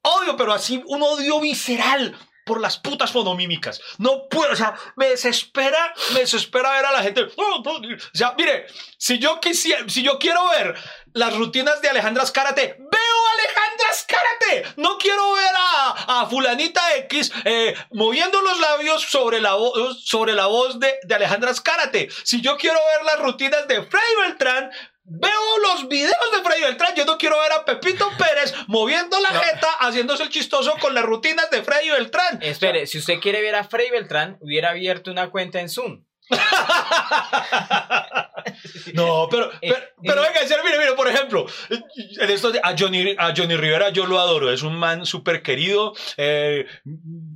[0.00, 3.80] Odio, pero así un odio visceral por las putas fonomímicas.
[3.98, 7.22] No puedo, o sea, me desespera, me desespera ver a la gente.
[7.22, 8.66] O sea, mire,
[8.98, 10.74] si yo quisiera, si yo quiero ver
[11.12, 14.74] las rutinas de Alejandra Escárate, veo a Alejandra Escárate.
[14.76, 19.56] No quiero ver a, a fulanita X eh, moviendo los labios sobre la,
[20.04, 22.08] sobre la voz de, de Alejandra Escárate.
[22.24, 24.70] Si yo quiero ver las rutinas de Freddy Beltrán,
[25.06, 26.94] Veo los videos de Freddy Beltrán.
[26.96, 29.40] Yo no quiero ver a Pepito Pérez moviendo la No.
[29.40, 32.38] jeta, haciéndose el chistoso con las rutinas de Freddy Beltrán.
[32.42, 36.04] Espere, si usted quiere ver a Frey Beltrán, hubiera abierto una cuenta en Zoom.
[38.94, 40.26] No, pero, Eh, pero, pero eh.
[40.28, 43.90] venga, en serio, mire, mire, por ejemplo, en esto de- a, Johnny, a Johnny Rivera
[43.90, 46.66] yo lo adoro, es un man súper querido, eh,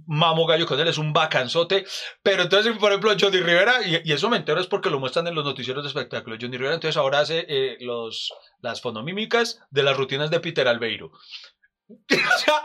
[0.07, 1.85] mamo gallo con él, es un bacanzote,
[2.23, 5.27] pero entonces, por ejemplo, Johnny Rivera, y, y eso me entero es porque lo muestran
[5.27, 9.83] en los noticieros de espectáculo, Johnny Rivera entonces ahora hace eh, los, las fonomímicas de
[9.83, 11.13] las rutinas de Peter Albeiro.
[11.89, 12.63] o sea,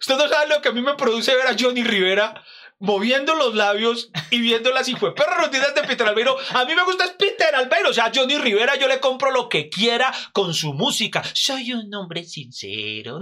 [0.00, 2.42] usted no sabe lo que a mí me produce ver a Johnny Rivera
[2.80, 6.36] moviendo los labios y viendo las hijueperras rutinas de Peter Albeiro.
[6.54, 7.90] A mí me gusta es Peter Albeiro.
[7.90, 11.22] O sea, Johnny Rivera yo le compro lo que quiera con su música.
[11.34, 13.20] Soy un hombre sincero.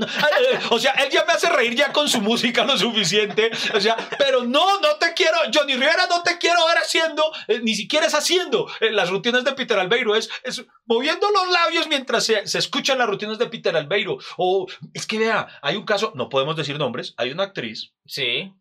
[0.71, 3.51] O sea, él ya me hace reír ya con su música lo suficiente.
[3.75, 7.61] O sea, pero no, no te quiero, Johnny Rivera, no te quiero ver haciendo, eh,
[7.63, 10.15] ni siquiera es haciendo eh, las rutinas de Peter Albeiro.
[10.15, 14.19] Es, es moviendo los labios mientras se, se escuchan las rutinas de Peter Albeiro.
[14.37, 18.55] O es que vea, hay un caso, no podemos decir nombres, hay una actriz Sí.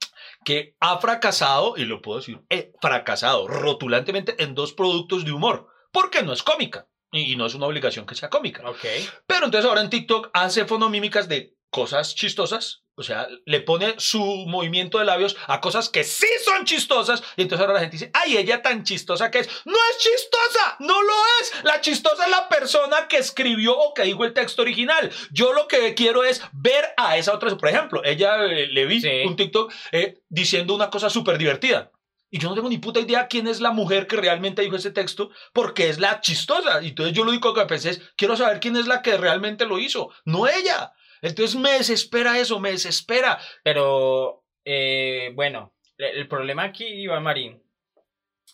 [0.44, 5.68] Que ha fracasado, y lo puedo decir, he fracasado rotulantemente en dos productos de humor,
[5.92, 8.68] porque no es cómica, y, no es una obligación que sea cómica.
[8.70, 8.86] Ok.
[9.26, 14.20] Pero entonces ahora en TikTok hace fonomímicas de cosas chistosas, o sea, le pone su
[14.48, 18.10] movimiento de labios a cosas que sí son chistosas, y entonces ahora la gente dice,
[18.14, 19.50] ay, ella tan chistosa que es.
[19.66, 21.54] No es chistosa, no lo es.
[21.64, 25.12] La chistosa es la persona que escribió o que dijo el texto original.
[25.32, 29.00] Yo lo que quiero es ver a esa otra, por ejemplo, ella eh, le vi
[29.00, 29.22] Sí.
[29.26, 31.92] un TikTok eh, diciendo una cosa súper divertida.
[32.30, 34.92] Y yo no tengo ni puta idea quién es la mujer que realmente dijo ese
[34.92, 36.82] texto, porque es la chistosa.
[36.82, 39.66] Y entonces yo lo único que pensé es, quiero saber quién es la que realmente
[39.66, 40.92] lo hizo, no ella.
[41.28, 43.40] Entonces me desespera eso, me desespera.
[43.64, 47.62] Pero, eh, bueno, el, problema aquí, Iván Marín,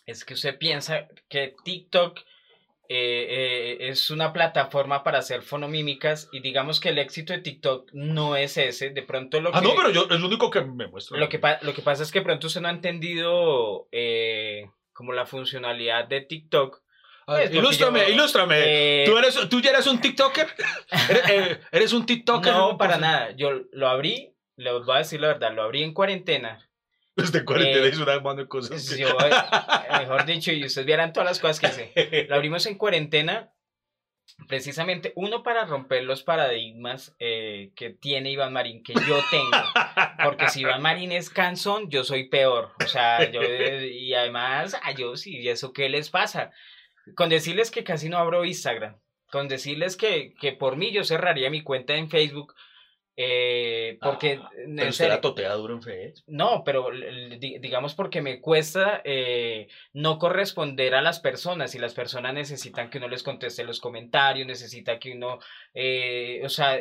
[0.06, 2.18] es que usted piensa que TikTok
[2.88, 3.26] eh,
[3.78, 8.36] eh, es una plataforma para hacer fonomímicas y digamos que el éxito de TikTok no
[8.36, 8.90] es ese.
[8.90, 9.58] De pronto lo que...
[9.58, 11.18] Ah, no, pero yo es lo único que me muestra.
[11.18, 15.12] Lo que, pa- lo que pasa es que pronto usted no ha entendido eh, como
[15.12, 16.83] la funcionalidad de TikTok.
[17.26, 18.56] A ver, pues, porque ilústrame, yo- ilústrame.
[18.64, 20.46] Eh, ¿Tú, eres, ¿Tú ya eres un TikToker?
[21.10, 22.52] ¿Eres, eh, eres un TikToker?
[22.52, 23.30] no, para nada.
[23.36, 26.68] Yo lo abrí, les voy a decir la verdad, lo abrí en cuarentena.
[27.16, 28.88] Desde cuarentena Eh, hizo una mano de cosas.
[28.90, 29.30] que- Yo, eh,
[30.00, 32.26] mejor dicho, y ustedes vieran todas las cosas que hice.
[32.28, 33.52] Lo abrimos en cuarentena,
[34.48, 39.50] precisamente uno para romper los paradigmas eh, que tiene Iván Marín, que yo tengo.
[40.24, 42.72] Porque si Iván Marín es cansón, yo soy peor.
[42.84, 46.50] O sea, yo, eh, y además, a yo sí, ¿y eso qué les pasa?
[47.14, 48.98] Con decirles que casi no abro Instagram,
[49.30, 52.54] con decirles que, que por mí yo cerraría mi cuenta en Facebook.
[53.16, 56.14] eh, porque Ah, en Pero usted la totea duro en fe.
[56.26, 56.88] no, pero
[57.38, 62.98] digamos porque me cuesta eh, no corresponder a las personas y las personas necesitan que
[62.98, 65.38] uno les conteste los comentarios, necesita que uno,
[65.74, 66.76] eh, o sea,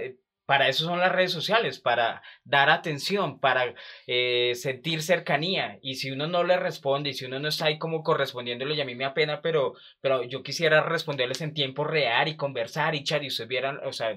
[0.45, 3.73] para eso son las redes sociales, para dar atención, para
[4.07, 7.77] eh, sentir cercanía y si uno no le responde y si uno no está ahí
[7.79, 11.83] como correspondiéndole y a mí me da pena, pero, pero yo quisiera responderles en tiempo
[11.83, 14.13] real y conversar y char y ustedes vieran, o sea,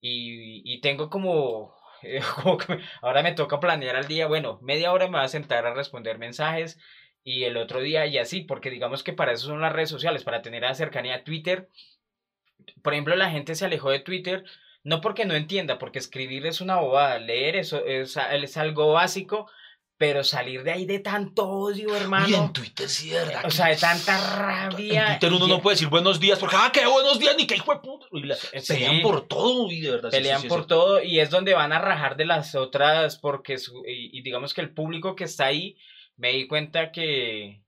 [0.00, 2.20] y, y tengo como eh,
[3.02, 6.18] ahora me toca planear al día, bueno, media hora me voy a sentar a responder
[6.18, 6.78] mensajes
[7.24, 10.24] y el otro día y así, porque digamos que para eso son las redes sociales,
[10.24, 11.68] para tener la cercanía a Twitter.
[12.82, 14.44] Por ejemplo, la gente se alejó de Twitter,
[14.84, 19.50] no porque no entienda, porque escribir es una bobada, leer eso es, es algo básico,
[19.96, 22.28] pero salir de ahí de tanto odio, hermano.
[22.28, 23.42] Y en Twitter sí, verdad.
[23.46, 25.06] O sea, de tanta En rabia.
[25.06, 27.54] Twitter uno y- no puede decir buenos días porque, ah, qué buenos días, ni qué
[27.56, 28.06] hijo de puta.
[28.12, 28.48] Y la- Sí.
[28.66, 30.10] Pelean por todo y de verdad.
[30.10, 33.56] pelean sí, sí, por todo y es donde van a rajar de las otras porque
[33.58, 35.76] su- y, y digamos que el público que está ahí
[36.16, 37.62] me di cuenta que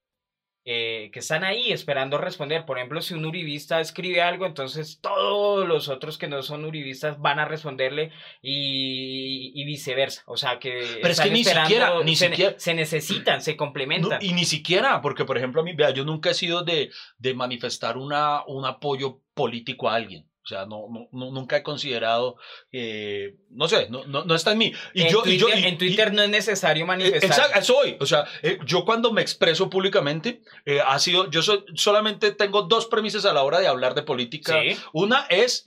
[0.69, 2.67] eh, que están ahí esperando responder.
[2.67, 7.19] Por ejemplo si un uribista escribe algo entonces todos los otros que no son uribistas
[7.21, 8.11] van a responderle
[8.43, 10.23] y, y viceversa.
[10.27, 13.57] O sea que Pero es que ni siquiera- ni se, siquiera- se necesitan se No,
[13.59, 14.19] complementan.
[14.21, 17.35] y ni siquiera, porque por ejemplo, a mí, vea, yo nunca he sido de, de
[17.35, 20.29] manifestar una, un apoyo político a alguien.
[20.47, 22.37] O sea, no, no, no- nunca he considerado,
[22.71, 24.73] eh, no sé, no, no, no está en mí.
[24.95, 27.59] Y en, yo, y yo- Twitter, y- en Twitter no es necesario Eh, manifestar Exacto,
[27.59, 27.97] eso voy.
[27.99, 32.63] O sea, eh, yo cuando me expreso públicamente, eh, ha sido, yo soy- solamente tengo
[32.63, 34.53] dos premisas a la hora de hablar de política.
[34.63, 34.77] Sí.
[34.93, 35.65] Una es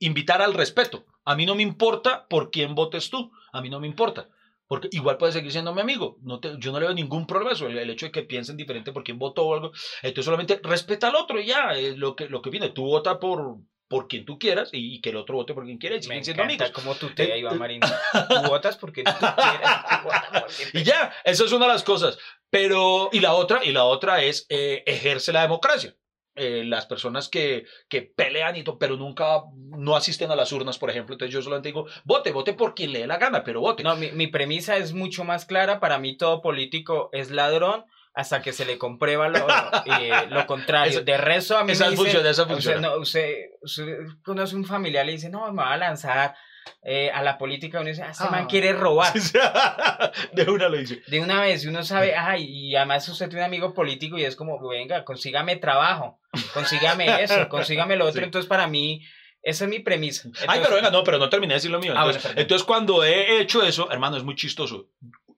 [0.00, 1.06] invitar al respeto.
[1.24, 3.32] A mí no me importa por quién votes tú.
[3.54, 4.28] A mí no me importa.
[4.66, 6.18] Porque igual puede seguir siendo mi amigo.
[6.22, 8.92] No te- yo no le veo ningún problema el, el hecho de que piensen diferente
[8.92, 9.72] por quién votó o algo.
[10.02, 12.70] Entonces solamente respeta al otro y ya, lo que, lo que viene.
[12.70, 13.58] Tú vota por,
[13.88, 16.02] por quien tú quieras y, y que el otro vote por quien quiera y Me
[16.04, 16.82] siguen siendo encanta amigos.
[16.82, 17.80] como tú te Iván Marín.
[17.80, 19.70] Tú votas porque tú quieres.
[19.90, 22.18] tú votas porque Y ya, esa es una de las cosas.
[22.50, 25.96] Pero, y la otra, y la otra es eh, ejerce la democracia.
[26.36, 30.78] Eh, las personas que, que pelean y todo, pero nunca no asisten a las urnas,
[30.78, 31.14] por ejemplo.
[31.14, 33.84] Entonces yo solamente digo, vote, vote por quien le dé la gana, pero vote.
[33.84, 35.78] No, mi, mi premisa es mucho más clara.
[35.78, 39.46] Para mí todo político es ladrón hasta que se le comprueba lo,
[39.86, 40.92] eh, lo contrario.
[40.92, 42.80] Esa- de resto, a mí esa me dicen, funciona, esa usted, funciona.
[42.80, 46.34] no, usted, usted conoce un familiar y le dice, no, me va a lanzar
[46.82, 47.80] eh, a la política.
[47.80, 48.30] Uno dice, ah, ese Ah.
[48.30, 49.12] man quiere robar.
[50.32, 51.02] de una lo dice.
[51.08, 54.36] De una vez, uno sabe, ay, y además usted tiene un amigo político y es
[54.36, 56.20] como, venga, consígame trabajo,
[56.52, 58.20] consígame eso, consígame lo otro.
[58.20, 58.24] Sí.
[58.24, 59.04] Entonces, para mí,
[59.42, 60.22] esa es mi premisa.
[60.28, 61.92] Ay, Entonces- pero venga, no, pero no terminé de decir lo mío.
[61.96, 62.42] Ah, Entonces, bueno, perdón.
[62.42, 64.88] entonces, cuando he hecho eso, hermano, es muy chistoso.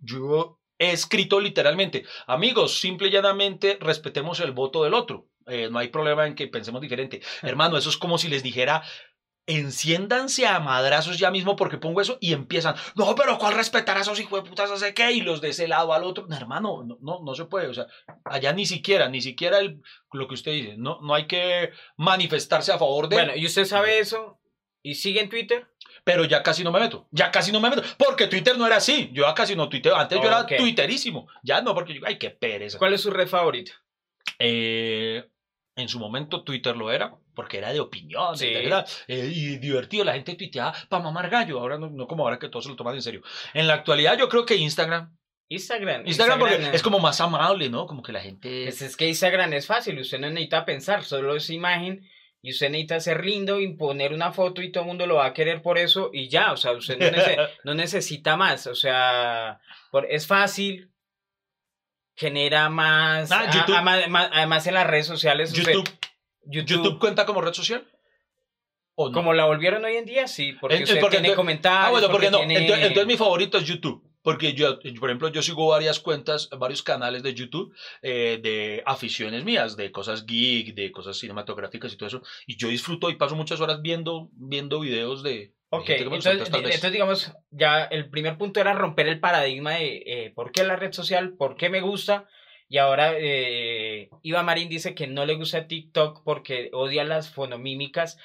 [0.01, 5.29] Yo escrito literalmente, amigos, simple y llanamente respetemos el voto del otro.
[5.47, 7.23] Eh, no hay problema en que pensemos diferente.
[7.43, 8.83] Hermano, eso es como si les dijera,
[9.47, 14.01] enciéndanse a madrazos ya mismo porque pongo eso y empiezan, no, pero ¿cuál respetar a
[14.01, 14.69] esos hijos de putas?
[14.69, 16.27] No sé qué, y los de ese lado al otro.
[16.27, 17.69] No, hermano, no, no, no se puede.
[17.69, 17.87] O sea,
[18.25, 19.81] allá ni siquiera, ni siquiera el,
[20.13, 23.17] lo que usted dice, no, no hay que manifestarse a favor de...
[23.17, 24.41] Bueno, y usted sabe eso
[24.83, 25.69] y sigue en Twitter.
[26.07, 27.09] Pero ya casi no me meto.
[27.11, 27.83] Ya casi no me meto.
[27.99, 29.11] Porque Twitter no era así.
[29.13, 29.97] Yo ya casi no tuiteo.
[29.97, 31.27] Antes yo era twitterísimo.
[31.43, 32.79] Ya no, porque yo, ay, qué pereza.
[32.79, 33.73] ¿Cuál es su red favorita?
[34.39, 35.29] Eh,
[35.75, 38.47] en su momento Twitter lo era, porque era de opinión, Sí.
[38.47, 40.05] era, eh, y divertido.
[40.05, 41.59] La gente tuiteaba para mamar gallo.
[41.59, 43.23] Ahora no, no como ahora que todos se lo toman en serio.
[43.53, 45.13] En la actualidad yo creo que Instagram.
[45.49, 46.07] Instagram.
[46.07, 47.87] Instagram, porque es como más amable, ¿no?
[47.87, 48.63] Como que la gente...
[48.67, 52.09] Pues es que Instagram es fácil, usted no necesita pensar, solo es imagen
[52.43, 55.27] y usted necesita ser lindo y poner una foto y todo el mundo lo va
[55.27, 58.75] a querer por eso y ya, o sea, usted no, nece- no necesita más, o
[58.75, 60.91] sea, por- es fácil,
[62.15, 65.99] genera más, Ah, a- a- además en las redes sociales, usted- YouTube,
[66.45, 67.87] YouTube, cuenta como red social.
[68.99, 69.13] ¿O no?
[69.15, 71.91] como la volvieron hoy en día, sí, porque En- usted porque tiene entonces- comentarios, Ah,
[71.91, 72.39] bueno, porque no.
[72.39, 74.06] tiene- Entonces, entonces mi favorito es YouTube.
[74.27, 77.73] Porque yo, por ejemplo, yo sigo varias cuentas, varios canales de YouTube
[78.03, 82.23] eh, de aficiones mías, de cosas geek, de cosas cinematográficas y todo eso.
[82.45, 85.53] Y yo disfruto y paso muchas horas viendo, viendo videos de...
[85.69, 90.51] Ok, entonces, entonces digamos, ya el primer punto era romper el paradigma de eh, por
[90.51, 92.29] qué la red social, por qué me gusta.
[92.69, 98.19] Y ahora eh, Iva Marín dice que no le gusta TikTok porque odia las fonomímicas.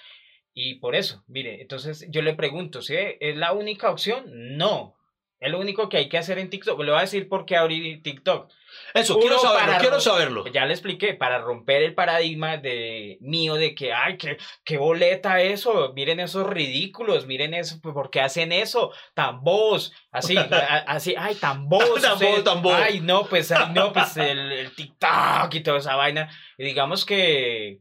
[0.51, 2.95] Y por eso, mire, entonces yo le pregunto, ¿sí?
[3.19, 4.57] ¿Es la única opción?
[4.57, 4.95] No.
[5.41, 6.79] Es lo único que hay que hacer en TikTok.
[6.81, 8.51] Le voy a decir por qué abrí TikTok.
[8.93, 10.47] Eso, Uno quiero saberlo, quiero ro- saberlo.
[10.47, 15.41] Ya le expliqué, para romper el paradigma de mío de que, ay, qué, qué boleta
[15.41, 18.93] eso, miren esos ridículos, miren eso, ¿por qué hacen eso?
[19.15, 22.01] Tan bobos, así, a- así, ay, tan bobos.
[22.03, 22.75] Tan tan bobo.
[22.75, 26.29] Ay, no, pues, ay, no, pues el, el TikTok y toda esa vaina.
[26.55, 27.79] Y digamos que,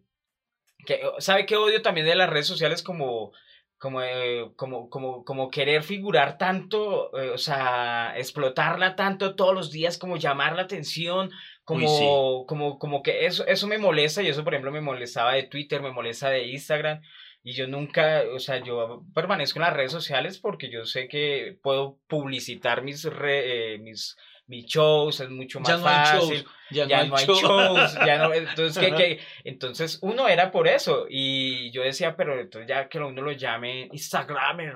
[0.86, 3.32] que, ¿sabe qué odio también de las redes sociales como...
[3.81, 9.70] Como, eh, como, como, como querer figurar tanto, eh, o sea, explotarla tanto todos los
[9.72, 11.31] días, como llamar la atención,
[11.64, 12.05] como, Uy, sí.
[12.47, 15.81] como, como que eso, eso me molesta y eso, por ejemplo, me molestaba de Twitter,
[15.81, 17.01] me molesta de Instagram
[17.43, 21.57] y yo nunca, o sea, yo permanezco en las redes sociales porque yo sé que
[21.62, 24.14] puedo publicitar mis, re- eh, mis,
[24.51, 26.20] mis shows, es mucho más Ya no hay fácil.
[26.36, 26.44] shows.
[26.70, 27.94] Ya, Ya, no hay, shows.
[28.07, 29.20] ya no, entonces, ¿qué- qué?
[29.44, 33.88] entonces uno era por eso y yo decía, pero entonces ya que uno lo llame
[33.92, 34.74] Instagramer,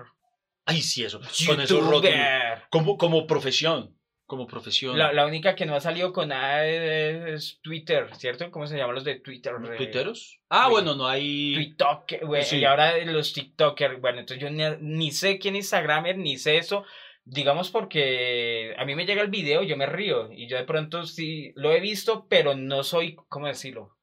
[0.67, 1.21] Ay, sí, eso.
[1.21, 1.29] Con.
[1.61, 2.63] YouTuber.
[2.71, 3.95] Como, como profesión.
[4.27, 4.97] Como profesión.
[4.97, 8.51] La, la única que no ha salido con nada es Twitter, ¿cierto?
[8.51, 9.53] ¿Cómo se llaman los de Twitter?
[9.61, 10.41] ¿Los ¿Tuiteros?
[10.49, 11.55] Ah, bueno, no hay.
[11.55, 12.57] TikTok, güey, Sí.
[12.57, 16.57] y ahora los TikTokers, bueno, entonces yo ni, ni sé quién es Instagramer, ni sé
[16.57, 16.85] eso,
[17.25, 21.05] digamos porque a mí me llega el video, yo me río, y yo de pronto
[21.07, 23.97] sí lo he visto, pero no soy, ¿cómo decirlo?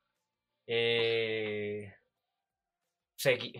[0.68, 1.94] Eh,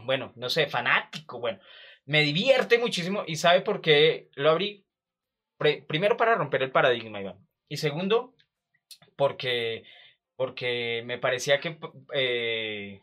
[0.04, 1.60] bueno, no sé, fanático, bueno,
[2.06, 4.86] me divierte muchísimo, y ¿sabe por qué lo abrí?
[5.88, 8.36] Primero para romper el paradigma, Iván, y segundo,
[9.16, 9.84] porque,
[10.36, 11.78] porque me parecía que...
[12.14, 13.02] eh,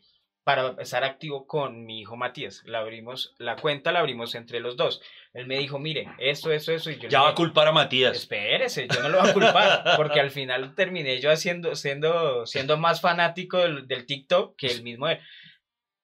[0.49, 2.62] para estar activo con mi hijo Matías.
[2.64, 5.03] La abrimos, la cuenta la abrimos entre los dos.
[5.34, 8.16] Él me dijo, mire, esto, esto, eso, y yo Ya va a culpar a Matías.
[8.16, 12.78] Espérese, yo no lo voy a culpar, porque al final terminé yo haciendo, siendo, siendo
[12.78, 15.18] más fanático del, del TikTok que el mismo él.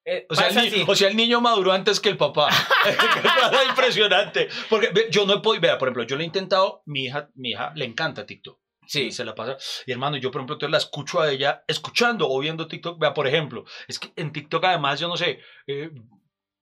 [0.05, 2.49] Eh, O sea, el o sea, niño maduró antes que el papá.
[3.69, 4.47] Impresionante.
[4.69, 7.49] Porque yo no he podido, vea, por ejemplo, yo le he intentado, mi hija, mi
[7.49, 8.59] hija le encanta TikTok.
[8.87, 9.11] Sí.
[9.11, 9.57] Se la pasa.
[9.85, 12.99] Y hermano, yo por ejemplo, entonces la escucho a ella escuchando o viendo TikTok.
[12.99, 15.91] Vea, por ejemplo, es que en TikTok además, yo no sé, eh,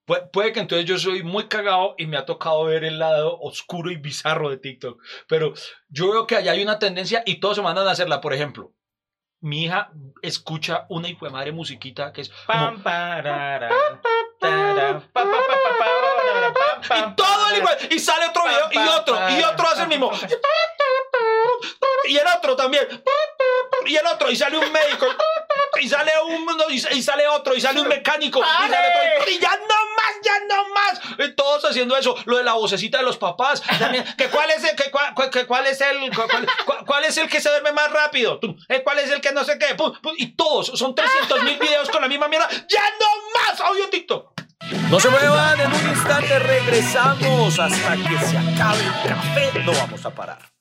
[0.06, 3.92] puede, que entonces yo soy muy cagado y me ha tocado ver el lado oscuro
[3.92, 5.02] y bizarro de TikTok.
[5.28, 5.54] Pero
[5.90, 8.22] yo veo que allá hay una tendencia y todos se mandan a hacerla.
[8.22, 8.74] Por ejemplo,
[9.44, 12.32] mi hija escucha una hijo de madre musiquita que es
[16.84, 20.12] y todo el igual, sale otro video y otro y otro hace el mismo
[22.06, 22.88] y el otro también
[23.86, 25.06] y el otro y sale un médico
[25.82, 26.48] y sale un
[26.92, 28.78] y sale otro y sale un mecánico y, sale
[29.18, 32.54] otro, y ya no más ya no más Y todos haciendo eso lo de la
[32.54, 36.14] vocecita de los papás también que cuál es el que cuál, que cuál es el
[36.16, 36.28] cuál,
[36.66, 38.40] cuál- cuál es el que se duerme más rápido
[38.70, 41.58] eh, cuál es el que no sé qué Pum, pum, y todos son 300 mil
[41.58, 44.32] videos con la misma mierda ya no más audio TikTok
[44.90, 49.60] No se muevan, en un instante regresamos hasta que se acabe el café.
[49.66, 50.53] No vamos a parar.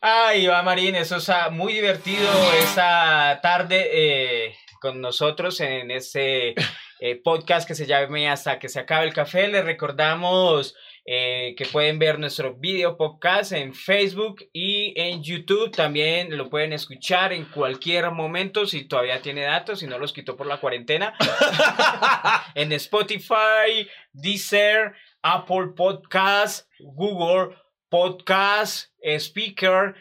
[0.00, 2.30] Ay, Iván Marín, eso está muy divertido
[2.60, 6.54] esa tarde eh, con nosotros en ese
[7.00, 9.48] eh, podcast que se llame Hasta que se acabe el café.
[9.48, 15.72] Les recordamos eh, que pueden ver nuestro video podcast en Facebook y en YouTube.
[15.72, 20.36] También lo pueden escuchar en cualquier momento si todavía tiene datos, si no los quitó
[20.36, 21.12] por la cuarentena.
[22.54, 24.92] en Spotify, Deezer,
[25.22, 27.56] Apple Podcast, Google
[27.88, 29.94] Podcast, Speaker,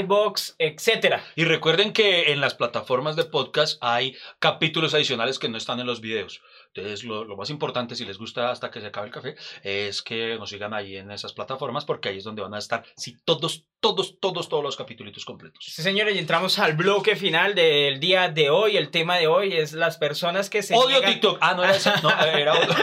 [0.00, 1.24] iBox, etcétera.
[1.36, 5.86] Y recuerden que en las plataformas de podcast hay capítulos adicionales que no están en
[5.86, 6.40] los videos.
[6.74, 10.02] Entonces, lo, lo más importante, si les gusta hasta que se acabe el café, es
[10.02, 13.16] que nos sigan ahí en esas plataformas porque ahí es donde van a estar, si
[13.24, 15.64] todos, todos, todos, todos los capítulos completos.
[15.64, 18.76] Sí, señores, y entramos al bloque final del día de hoy.
[18.76, 21.38] El tema de hoy es las personas que se Odio niegan- TikTok.
[21.40, 21.92] Ah, no era eso.
[22.02, 22.74] No, era otro.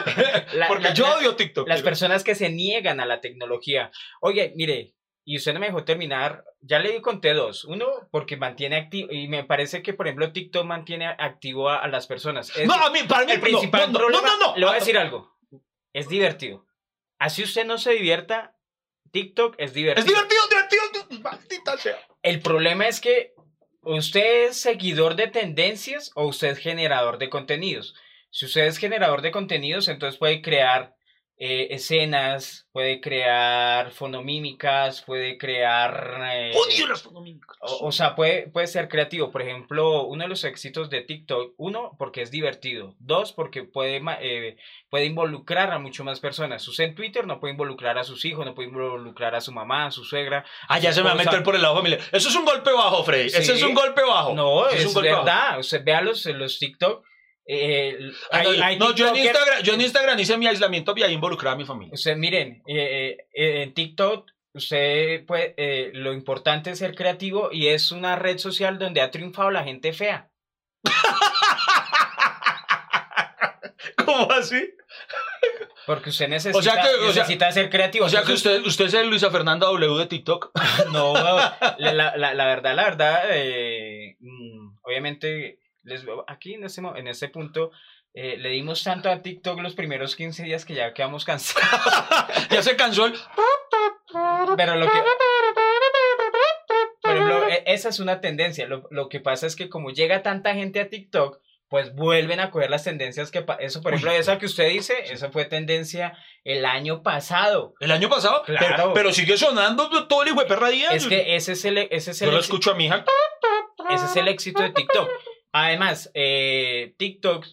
[0.68, 1.68] Porque la- yo la- odio TikTok.
[1.68, 3.92] las pero- personas que se niegan a la tecnología.
[4.22, 4.94] Oye, mire,
[5.26, 7.66] y usted no me dejó terminar, ya le conté dos.
[7.66, 11.88] Uno, porque mantiene activo, y me parece que, por ejemplo, TikTok mantiene activo a, a
[11.88, 12.56] las personas.
[12.56, 14.58] Es- No, a mí, para mí, el no, principal no, no, problema, no, no, no.
[14.58, 15.36] le voy a decir algo,
[15.94, 16.66] es divertido.
[17.20, 18.56] Así usted no se divierta,
[19.12, 20.06] TikTok es divertido.
[20.06, 21.22] Es divertido, divertido.
[21.22, 21.98] Maldita sea.
[22.22, 23.34] El problema es que
[23.82, 27.96] usted es seguidor de tendencias o usted es generador de contenidos.
[28.32, 30.95] Si usted es generador de contenidos, entonces puede crear
[31.38, 36.22] eh, escenas, puede crear fonomímicas, puede crear...
[36.32, 37.58] eh, Odio las fonomímicas.
[37.60, 39.32] o, o sea, puede, puede ser creativo.
[39.32, 42.96] Por ejemplo, uno de los éxitos de TikTok, uno, porque es divertido.
[43.00, 44.56] Dos, porque puede, eh,
[44.90, 46.66] puede involucrar a mucho más personas.
[46.68, 49.88] Usted en Twitter no puede involucrar a sus hijos, no puede involucrar a su mamá,
[49.88, 50.46] a su suegra.
[50.70, 52.00] Ah, ya se me va a meter por el lado familiar.
[52.12, 53.30] Eso es un golpe bajo, Freddy.
[53.30, 53.52] Sí.
[53.52, 54.34] es un golpe bajo.
[54.34, 55.26] No, Ese es, un golpe bajo.
[55.26, 55.60] verdad.
[55.60, 57.06] Usted vea los, los TikTok.
[57.48, 57.98] Eh,
[58.32, 61.04] Ah, hay- no, hay no, yo en, Instagram, yo en Instagram hice mi aislamiento y
[61.04, 61.94] ahí involucraba a mi familia.
[61.94, 67.68] Usted, miren, eh, eh, en TikTok, usted puede, eh, lo importante es ser creativo y
[67.68, 70.30] es una red social donde ha triunfado la gente fea.
[74.06, 74.74] ¿Cómo así?
[75.86, 78.06] Porque usted necesita, O sea que- o sea- necesita ser creativo.
[78.06, 80.52] O sea que usted, usted es el Luisa Fernanda W de TikTok.
[80.92, 81.14] No,
[81.78, 87.30] la, la, verdad, la verdad, eh, mm, obviamente, les, aquí en este, mo- en este
[87.30, 87.72] punto,
[88.14, 91.64] eh, le dimos tanto a TikTok los primeros 15 días que ya quedamos cansados.
[92.50, 93.14] ya se cansó el.
[94.58, 94.98] Pero lo que...
[97.02, 98.68] Por ejemplo, e- esa es una tendencia.
[98.68, 102.52] Lo, lo que pasa es que como llega tanta gente a TikTok, pues vuelven a
[102.52, 103.46] coger las tendencias que...
[103.60, 107.74] Eso, por Uy, ejemplo, esa que usted dice, esa fue tendencia el año pasado.
[107.80, 108.44] El año pasado.
[108.44, 108.66] Claro.
[108.76, 110.90] Pero, pero sigue sonando todo el hijo de perra día.
[110.92, 113.04] Es que ese es el, ese es Yo el lo éxito- escucho a mi hija.
[113.90, 115.10] Ese es el éxito de TikTok.
[115.58, 117.46] Además, eh, TikTok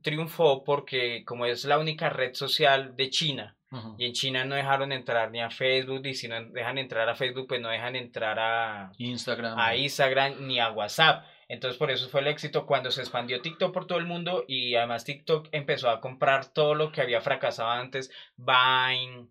[0.00, 3.54] triunfó porque como es la única red social de China,
[3.98, 7.14] y en China no dejaron entrar ni a Facebook, y si no dejan entrar a
[7.14, 9.58] Facebook, pues no dejan entrar a, Instagram.
[9.58, 11.26] a Instagram ni a WhatsApp.
[11.48, 14.74] Entonces por eso fue el éxito cuando se expandió TikTok por todo el mundo y
[14.76, 19.28] además TikTok empezó a comprar todo lo que había fracasado antes, Vine.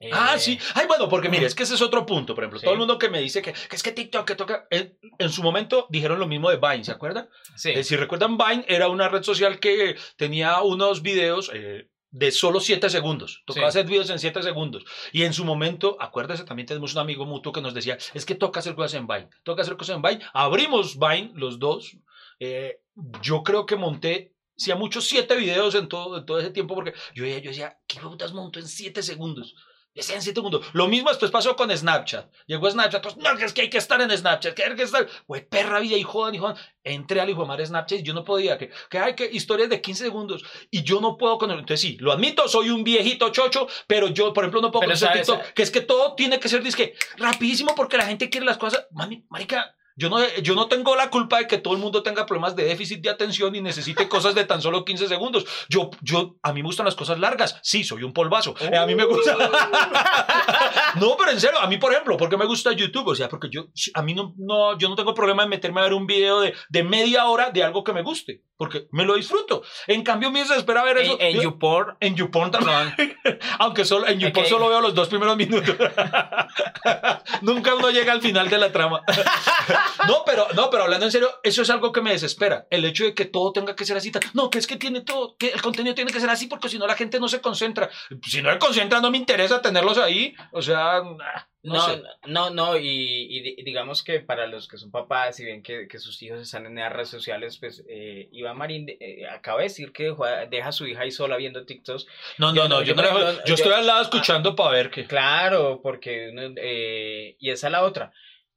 [0.00, 0.58] Eh, Ah, sí.
[0.74, 2.34] Ay, bueno, porque mire, es que ese es otro punto.
[2.34, 2.64] Por ejemplo, Sí.
[2.64, 4.66] todo el mundo que me dice que, que es que TikTok, que toca.
[4.70, 7.28] En, en su momento dijeron lo mismo de Vine, ¿se acuerdan?
[7.56, 7.70] Sí.
[7.70, 12.60] Eh, si recuerdan, Vine era una red social que tenía unos videos eh, de solo
[12.60, 13.42] 7 segundos.
[13.46, 13.78] Tocaba Sí.
[13.78, 14.84] hacer videos en 7 segundos.
[15.12, 18.34] Y en su momento, acuérdese, también tenemos un amigo mutuo que nos decía, es que
[18.34, 19.28] toca hacer cosas en Vine.
[19.44, 20.20] Toca hacer cosas en Vine.
[20.32, 21.96] Abrimos Vine, los dos.
[22.38, 22.80] Eh,
[23.22, 26.74] yo creo que monté, si a muchos, 7 videos en todo, en todo ese tiempo,
[26.74, 29.54] porque yo, yo decía, ¿qué putas monto en 7 segundos?
[29.96, 30.64] Decía en 7 segundos.
[30.74, 32.30] Lo mismo después pasó con Snapchat.
[32.46, 34.82] Llegó Snapchat, pues, no, que es que hay que estar en Snapchat, que hay que
[34.82, 35.08] estar.
[35.26, 36.56] Güey, perra vida, y jodan, y jodan.
[36.84, 39.70] Entré al hijo de madre Snapchat y yo no podía, que, que hay que historias
[39.70, 41.58] de 15 segundos y yo no puedo con el.
[41.58, 44.92] Entonces, sí, lo admito, soy un viejito chocho, pero yo, por ejemplo, no puedo Pero
[44.92, 48.28] con sabes- TikTok, que es que todo tiene que ser, disque, rapidísimo porque la gente
[48.28, 48.86] quiere las cosas.
[48.90, 49.75] Mami, marica.
[49.98, 52.64] Yo no, yo no tengo la culpa de que todo el mundo tenga problemas de
[52.64, 55.46] déficit de atención y necesite cosas de tan solo 15 segundos.
[55.70, 57.58] Yo, yo, a mí me gustan las cosas largas.
[57.62, 58.54] Sí, soy un polvazo.
[58.60, 59.36] Eh, a mí me gusta.
[61.00, 63.08] no, pero en serio, a mí, por ejemplo, ¿por qué me gusta YouTube?
[63.08, 65.84] O sea, porque yo, a mí no, no, yo no tengo problema en meterme a
[65.84, 69.14] ver un video de, de media hora de algo que me guste, porque me lo
[69.14, 69.62] disfruto.
[69.86, 71.16] En cambio, me desespera ver eso.
[71.20, 72.94] En, en Yo- YouPorn, en YouPorn también.
[73.58, 75.76] Aunque solo, en YouPorn solo veo los dos primeros minutos.
[77.42, 79.02] Nunca uno llega al final de la trama.
[80.08, 82.66] no, pero, no, pero hablando en serio, eso es algo que me desespera.
[82.70, 84.10] El hecho de que todo tenga que ser así.
[84.34, 86.78] No, que es que tiene todo, que el contenido tiene que ser así porque si
[86.78, 87.90] no la gente no se concentra.
[88.22, 90.34] Si no se concentra, no me interesa tenerlos ahí.
[90.52, 92.02] O sea, nah, no, No, sé.
[92.26, 92.88] no, no, y,
[93.28, 96.40] y di- digamos que para los que son papás y ven que, que sus hijos
[96.40, 100.14] están en las redes sociales, pues eh, Iván Marín eh, acaba de decir que
[100.50, 102.06] deja a su hija ahí sola viendo TikToks.
[102.38, 104.54] No, yo no, no- no, yo, yo no ejemplo, yo estoy yo- al lado escuchando
[104.56, 105.06] para ver qué.
[105.06, 108.12] Claro, porque uno, eh, y esa es la otra.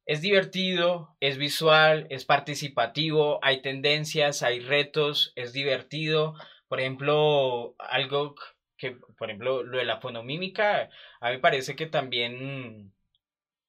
[0.06, 6.34] Es divertido, es visual, es participativo, hay tendencias, hay retos, es divertido.
[6.68, 8.34] Por ejemplo, algo
[8.76, 10.88] que, por ejemplo, lo de la fonomímica,
[11.20, 12.92] a mí me parece que también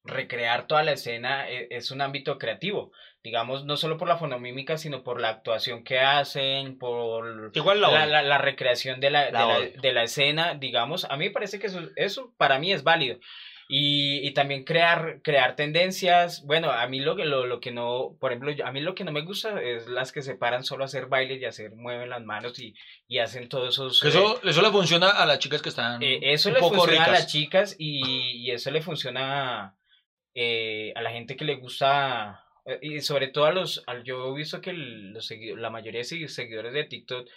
[0.04, 2.92] recrear toda la escena e- es, un ámbito creativo.
[3.22, 7.90] Digamos, no solo por la fonomímica, sino por la actuación que hacen, por Igual la,
[7.90, 11.30] la, la- la recreación de la, de, La de la escena, digamos, a mí me
[11.30, 13.18] parece que eso, eso para mí es válido.
[13.68, 16.44] Y, y también crear, crear tendencias.
[16.44, 18.94] Bueno, a mí lo que, lo, lo que no, por ejemplo, yo- a mí lo
[18.94, 21.70] que no me gusta es las que se paran solo a hacer bailes y hacer,
[21.76, 22.74] mueven las manos y,
[23.08, 24.02] y hacen todos esos...
[24.04, 27.04] Eso, eso le funciona a las chicas que están eh, eso un le poco funciona
[27.04, 27.20] a ricas.
[27.20, 29.74] las chicas y, y eso le funciona
[30.34, 34.32] eh, a la gente que le gusta eh, y sobre todo a los al- yo
[34.34, 37.28] he visto que el- los la mayoría de segui- seguidores de TikTok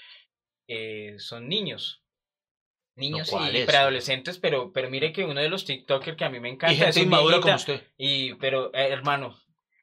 [0.67, 2.01] eh, son niños
[2.95, 3.65] niños y ¿cuáles?
[3.65, 6.77] preadolescentes pero pero mire que uno de los TikTokers que a mí me encanta Y
[6.77, 7.81] gente es inmadura como usted.
[7.97, 9.37] y pero eh, hermano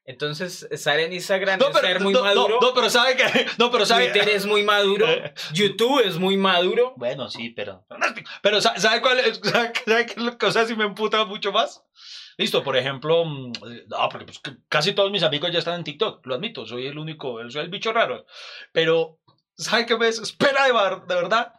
[0.05, 3.23] entonces estar en Instagram No, es pero, ser muy no, maduro no, pero sabe que.
[3.57, 5.07] No, pero sabe Twitter es muy maduro
[5.53, 7.85] YouTube es muy maduro Bueno, sí, pero.
[8.41, 9.39] Pero, ¿sa- ¿sabe cuál es?
[9.41, 11.85] ¿Sabe, sabe qué cosa sí me emputa mucho más?
[12.37, 13.25] Listo, por ejemplo.
[13.25, 13.51] mm,
[13.87, 16.97] No, porque pues, casi todos mis amigos ya están en TikTok, lo admito, soy el
[16.97, 18.25] único, soy el bicho raro.
[18.71, 19.19] Pero,
[19.55, 20.73] ¿sabe qué me desespera de,
[21.07, 21.53] de verdad?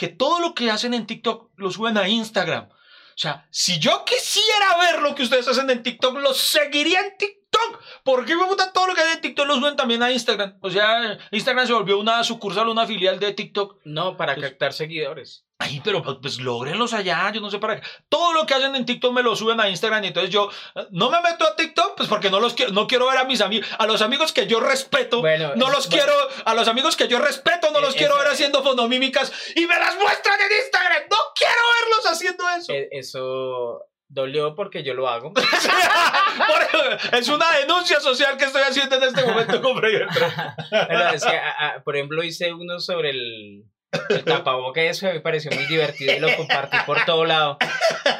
[0.00, 2.70] que todo lo que hacen en TikTok lo suben a Instagram.
[2.70, 7.18] O sea, si yo quisiera ver lo que ustedes hacen en TikTok, lo seguiría en
[7.18, 7.82] TikTok.
[8.02, 10.56] ¿Por qué me gusta todo lo que hay en TikTok lo suben también a Instagram?
[10.62, 13.80] O sea, Instagram se volvió una sucursal, una filial de TikTok.
[13.84, 15.44] No, para captar seguidores.
[15.62, 17.86] Ay, pero pues, pues logrenlos allá, yo no sé para qué.
[18.08, 20.86] Todo lo que hacen en TikTok me lo suben a Instagram y entonces yo eh,
[20.90, 23.42] no me meto a TikTok pues porque no los quiero, no quiero ver a mis
[23.42, 26.04] amigos, a los amigos que yo respeto, Bueno, no los bueno.
[26.04, 29.32] quiero, a los amigos que yo respeto, no Eh, los quiero eso- ver haciendo fonomímicas
[29.54, 31.02] y me las muestran en Instagram.
[31.10, 32.72] No quiero verlos haciendo eso.
[32.72, 35.32] E- Eso dolió porque yo lo hago.
[37.12, 40.54] Es una denuncia social que estoy haciendo en este momento con Freddy Beltrán.
[40.70, 43.64] Pero es que, a- a- por ejemplo, hice uno sobre el,
[44.10, 47.58] el tapaboca eso me pareció muy divertido y lo compartí por todo lado.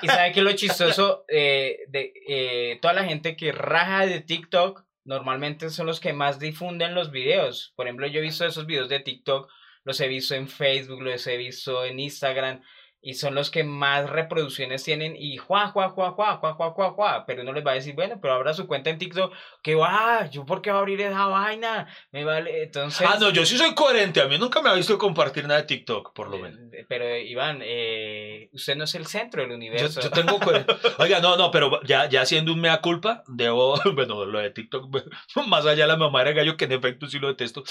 [0.02, 4.84] Y sabe que lo chistoso, eh, de eh, toda la gente que raja de TikTok
[5.04, 7.72] normalmente son los que más difunden los videos.
[7.76, 9.50] Por ejemplo, yo he visto esos videos de TikTok,
[9.84, 12.62] los he visto en Facebook, los he visto en Instagram.
[13.02, 16.90] Y son los que más reproducciones tienen y juá, juá, juá, juá, juá, juá, juá,
[16.90, 17.24] juá.
[17.26, 19.32] Pero uno les va a decir, bueno, pero abra su cuenta en TikTok,
[19.62, 23.06] que va, yo por qué voy a abrir esa vaina, me vale, entonces...
[23.08, 24.20] Ah, no, yo sí soy coherente.
[24.20, 26.58] A mí nunca me ha visto compartir nada de TikTok, por lo menos.
[26.72, 30.00] Eh, Pero Iván, eh, usted no es el centro del Yo, universo.
[30.00, 30.76] yo tengo coherencia.
[30.98, 34.90] Oiga, no, no, pero ya, ya siendo un mea culpa, debo, bueno, lo de TikTok,
[35.46, 37.62] más allá de la mamá de gallo, que en efecto sí lo detesto.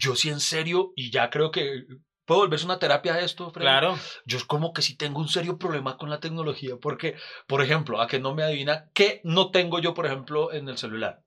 [0.00, 1.84] Yo sí en serio, y ya creo que
[2.28, 3.64] puedo volverse una terapia esto, Freddy?
[3.64, 3.98] Claro.
[4.26, 7.16] Yo es como que sí tengo un serio problema con la tecnología, porque,
[7.46, 10.76] por ejemplo, a que no me adivina, ¿qué no tengo yo, por ejemplo, en el
[10.76, 11.24] celular?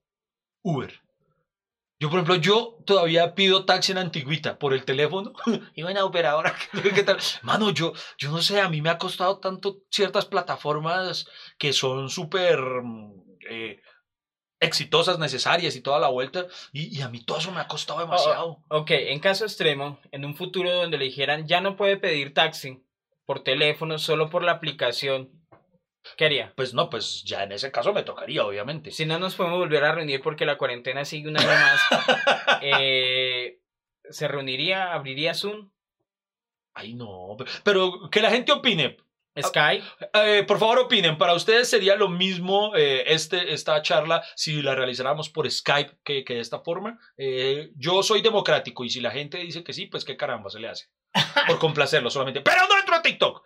[0.62, 1.02] Uber.
[2.00, 5.34] Yo, por ejemplo, yo todavía pido taxi en Antigüita por el teléfono.
[5.76, 6.56] Y bueno, Uber ahora,
[6.96, 7.18] ¿qué tal?
[7.42, 11.26] Mano, yo, yo no sé, a mí me ha costado tanto ciertas plataformas
[11.58, 13.82] que son súper mm, eh,
[14.62, 16.48] exitosas, necesarias y toda la vuelta.
[16.72, 18.64] Y, y a mí todo eso me ha costado demasiado.
[18.70, 22.82] Ok, en caso extremo, en un futuro donde le dijeran ya no puede pedir taxi
[23.26, 25.32] por teléfono, solo por la aplicación,
[26.16, 26.54] ¿qué haría?
[26.56, 28.92] Pues no, pues ya en ese caso me tocaría, obviamente.
[28.92, 31.82] Si no nos podemos volver a reunir porque la cuarentena sigue un año más,
[32.62, 33.60] eh,
[34.10, 34.94] ¿se reuniría?
[34.94, 35.72] ¿Abriría Zoom?
[36.74, 37.38] Ay, no.
[37.64, 38.98] Pero que la gente opine.
[39.40, 39.86] ¿Skype?
[40.14, 41.18] Eh, por favor, opinen.
[41.18, 46.24] Para ustedes sería lo mismo eh, este, esta charla si la realizáramos por Skype que,
[46.24, 47.00] que de esta forma.
[47.18, 50.60] Eh, yo soy democrático y si la gente dice que sí, pues qué caramba se
[50.60, 50.90] le hace.
[51.48, 52.42] Por complacerlo solamente.
[52.42, 53.44] Pero no entro a TikTok.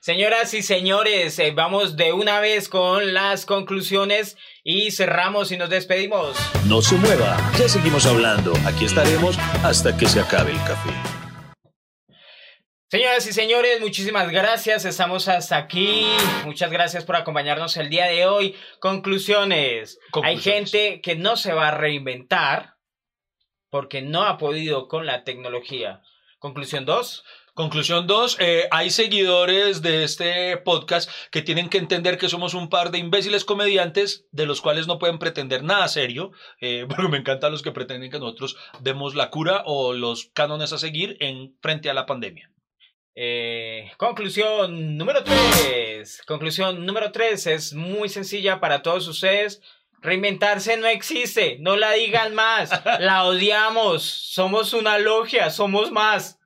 [0.00, 5.70] Señoras y señores, eh, vamos de una vez con las conclusiones y cerramos y nos
[5.70, 6.36] despedimos.
[6.66, 8.52] No se mueva, ya seguimos hablando.
[8.66, 11.17] Aquí estaremos hasta que se acabe el café.
[12.90, 14.86] Señoras y señores, muchísimas gracias.
[14.86, 16.06] Estamos hasta aquí.
[16.46, 18.56] Muchas gracias por acompañarnos el día de hoy.
[18.80, 19.98] Conclusiones.
[20.22, 22.76] Hay gente que no se va a reinventar
[23.68, 26.00] porque no ha podido con la tecnología.
[26.38, 27.24] Conclusión 2.
[27.52, 28.38] Conclusión 2,
[28.70, 33.44] hay seguidores de este podcast que tienen que entender que somos un par de imbéciles
[33.44, 36.30] comediantes de los cuales no pueden pretender nada serio,
[36.60, 40.72] eh, porque me encantan los que pretenden que nosotros demos la cura o los cánones
[40.72, 42.50] a seguir en frente a la pandemia.
[43.20, 46.22] Eh, conclusión número 3.
[46.24, 49.60] Conclusión número 3 es muy sencilla para todos ustedes.
[50.00, 56.38] Reinventarse no existe, no la digan más, la odiamos, somos una logia, somos más.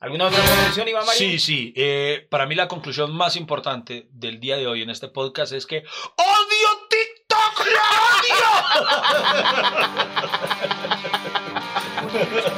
[0.00, 1.18] ¿Alguna otra conclusión, Iván Marín?
[1.18, 5.08] Sí, sí, eh, para mí la conclusión más importante del día de hoy en este
[5.08, 5.84] podcast es que
[6.16, 7.82] odio TikTok, lo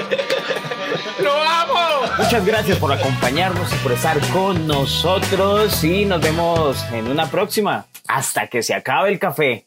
[0.06, 0.22] odio.
[2.18, 7.86] Muchas gracias por acompañarnos y por estar con nosotros y nos vemos en una próxima.
[8.08, 9.66] Hasta que se acabe el café.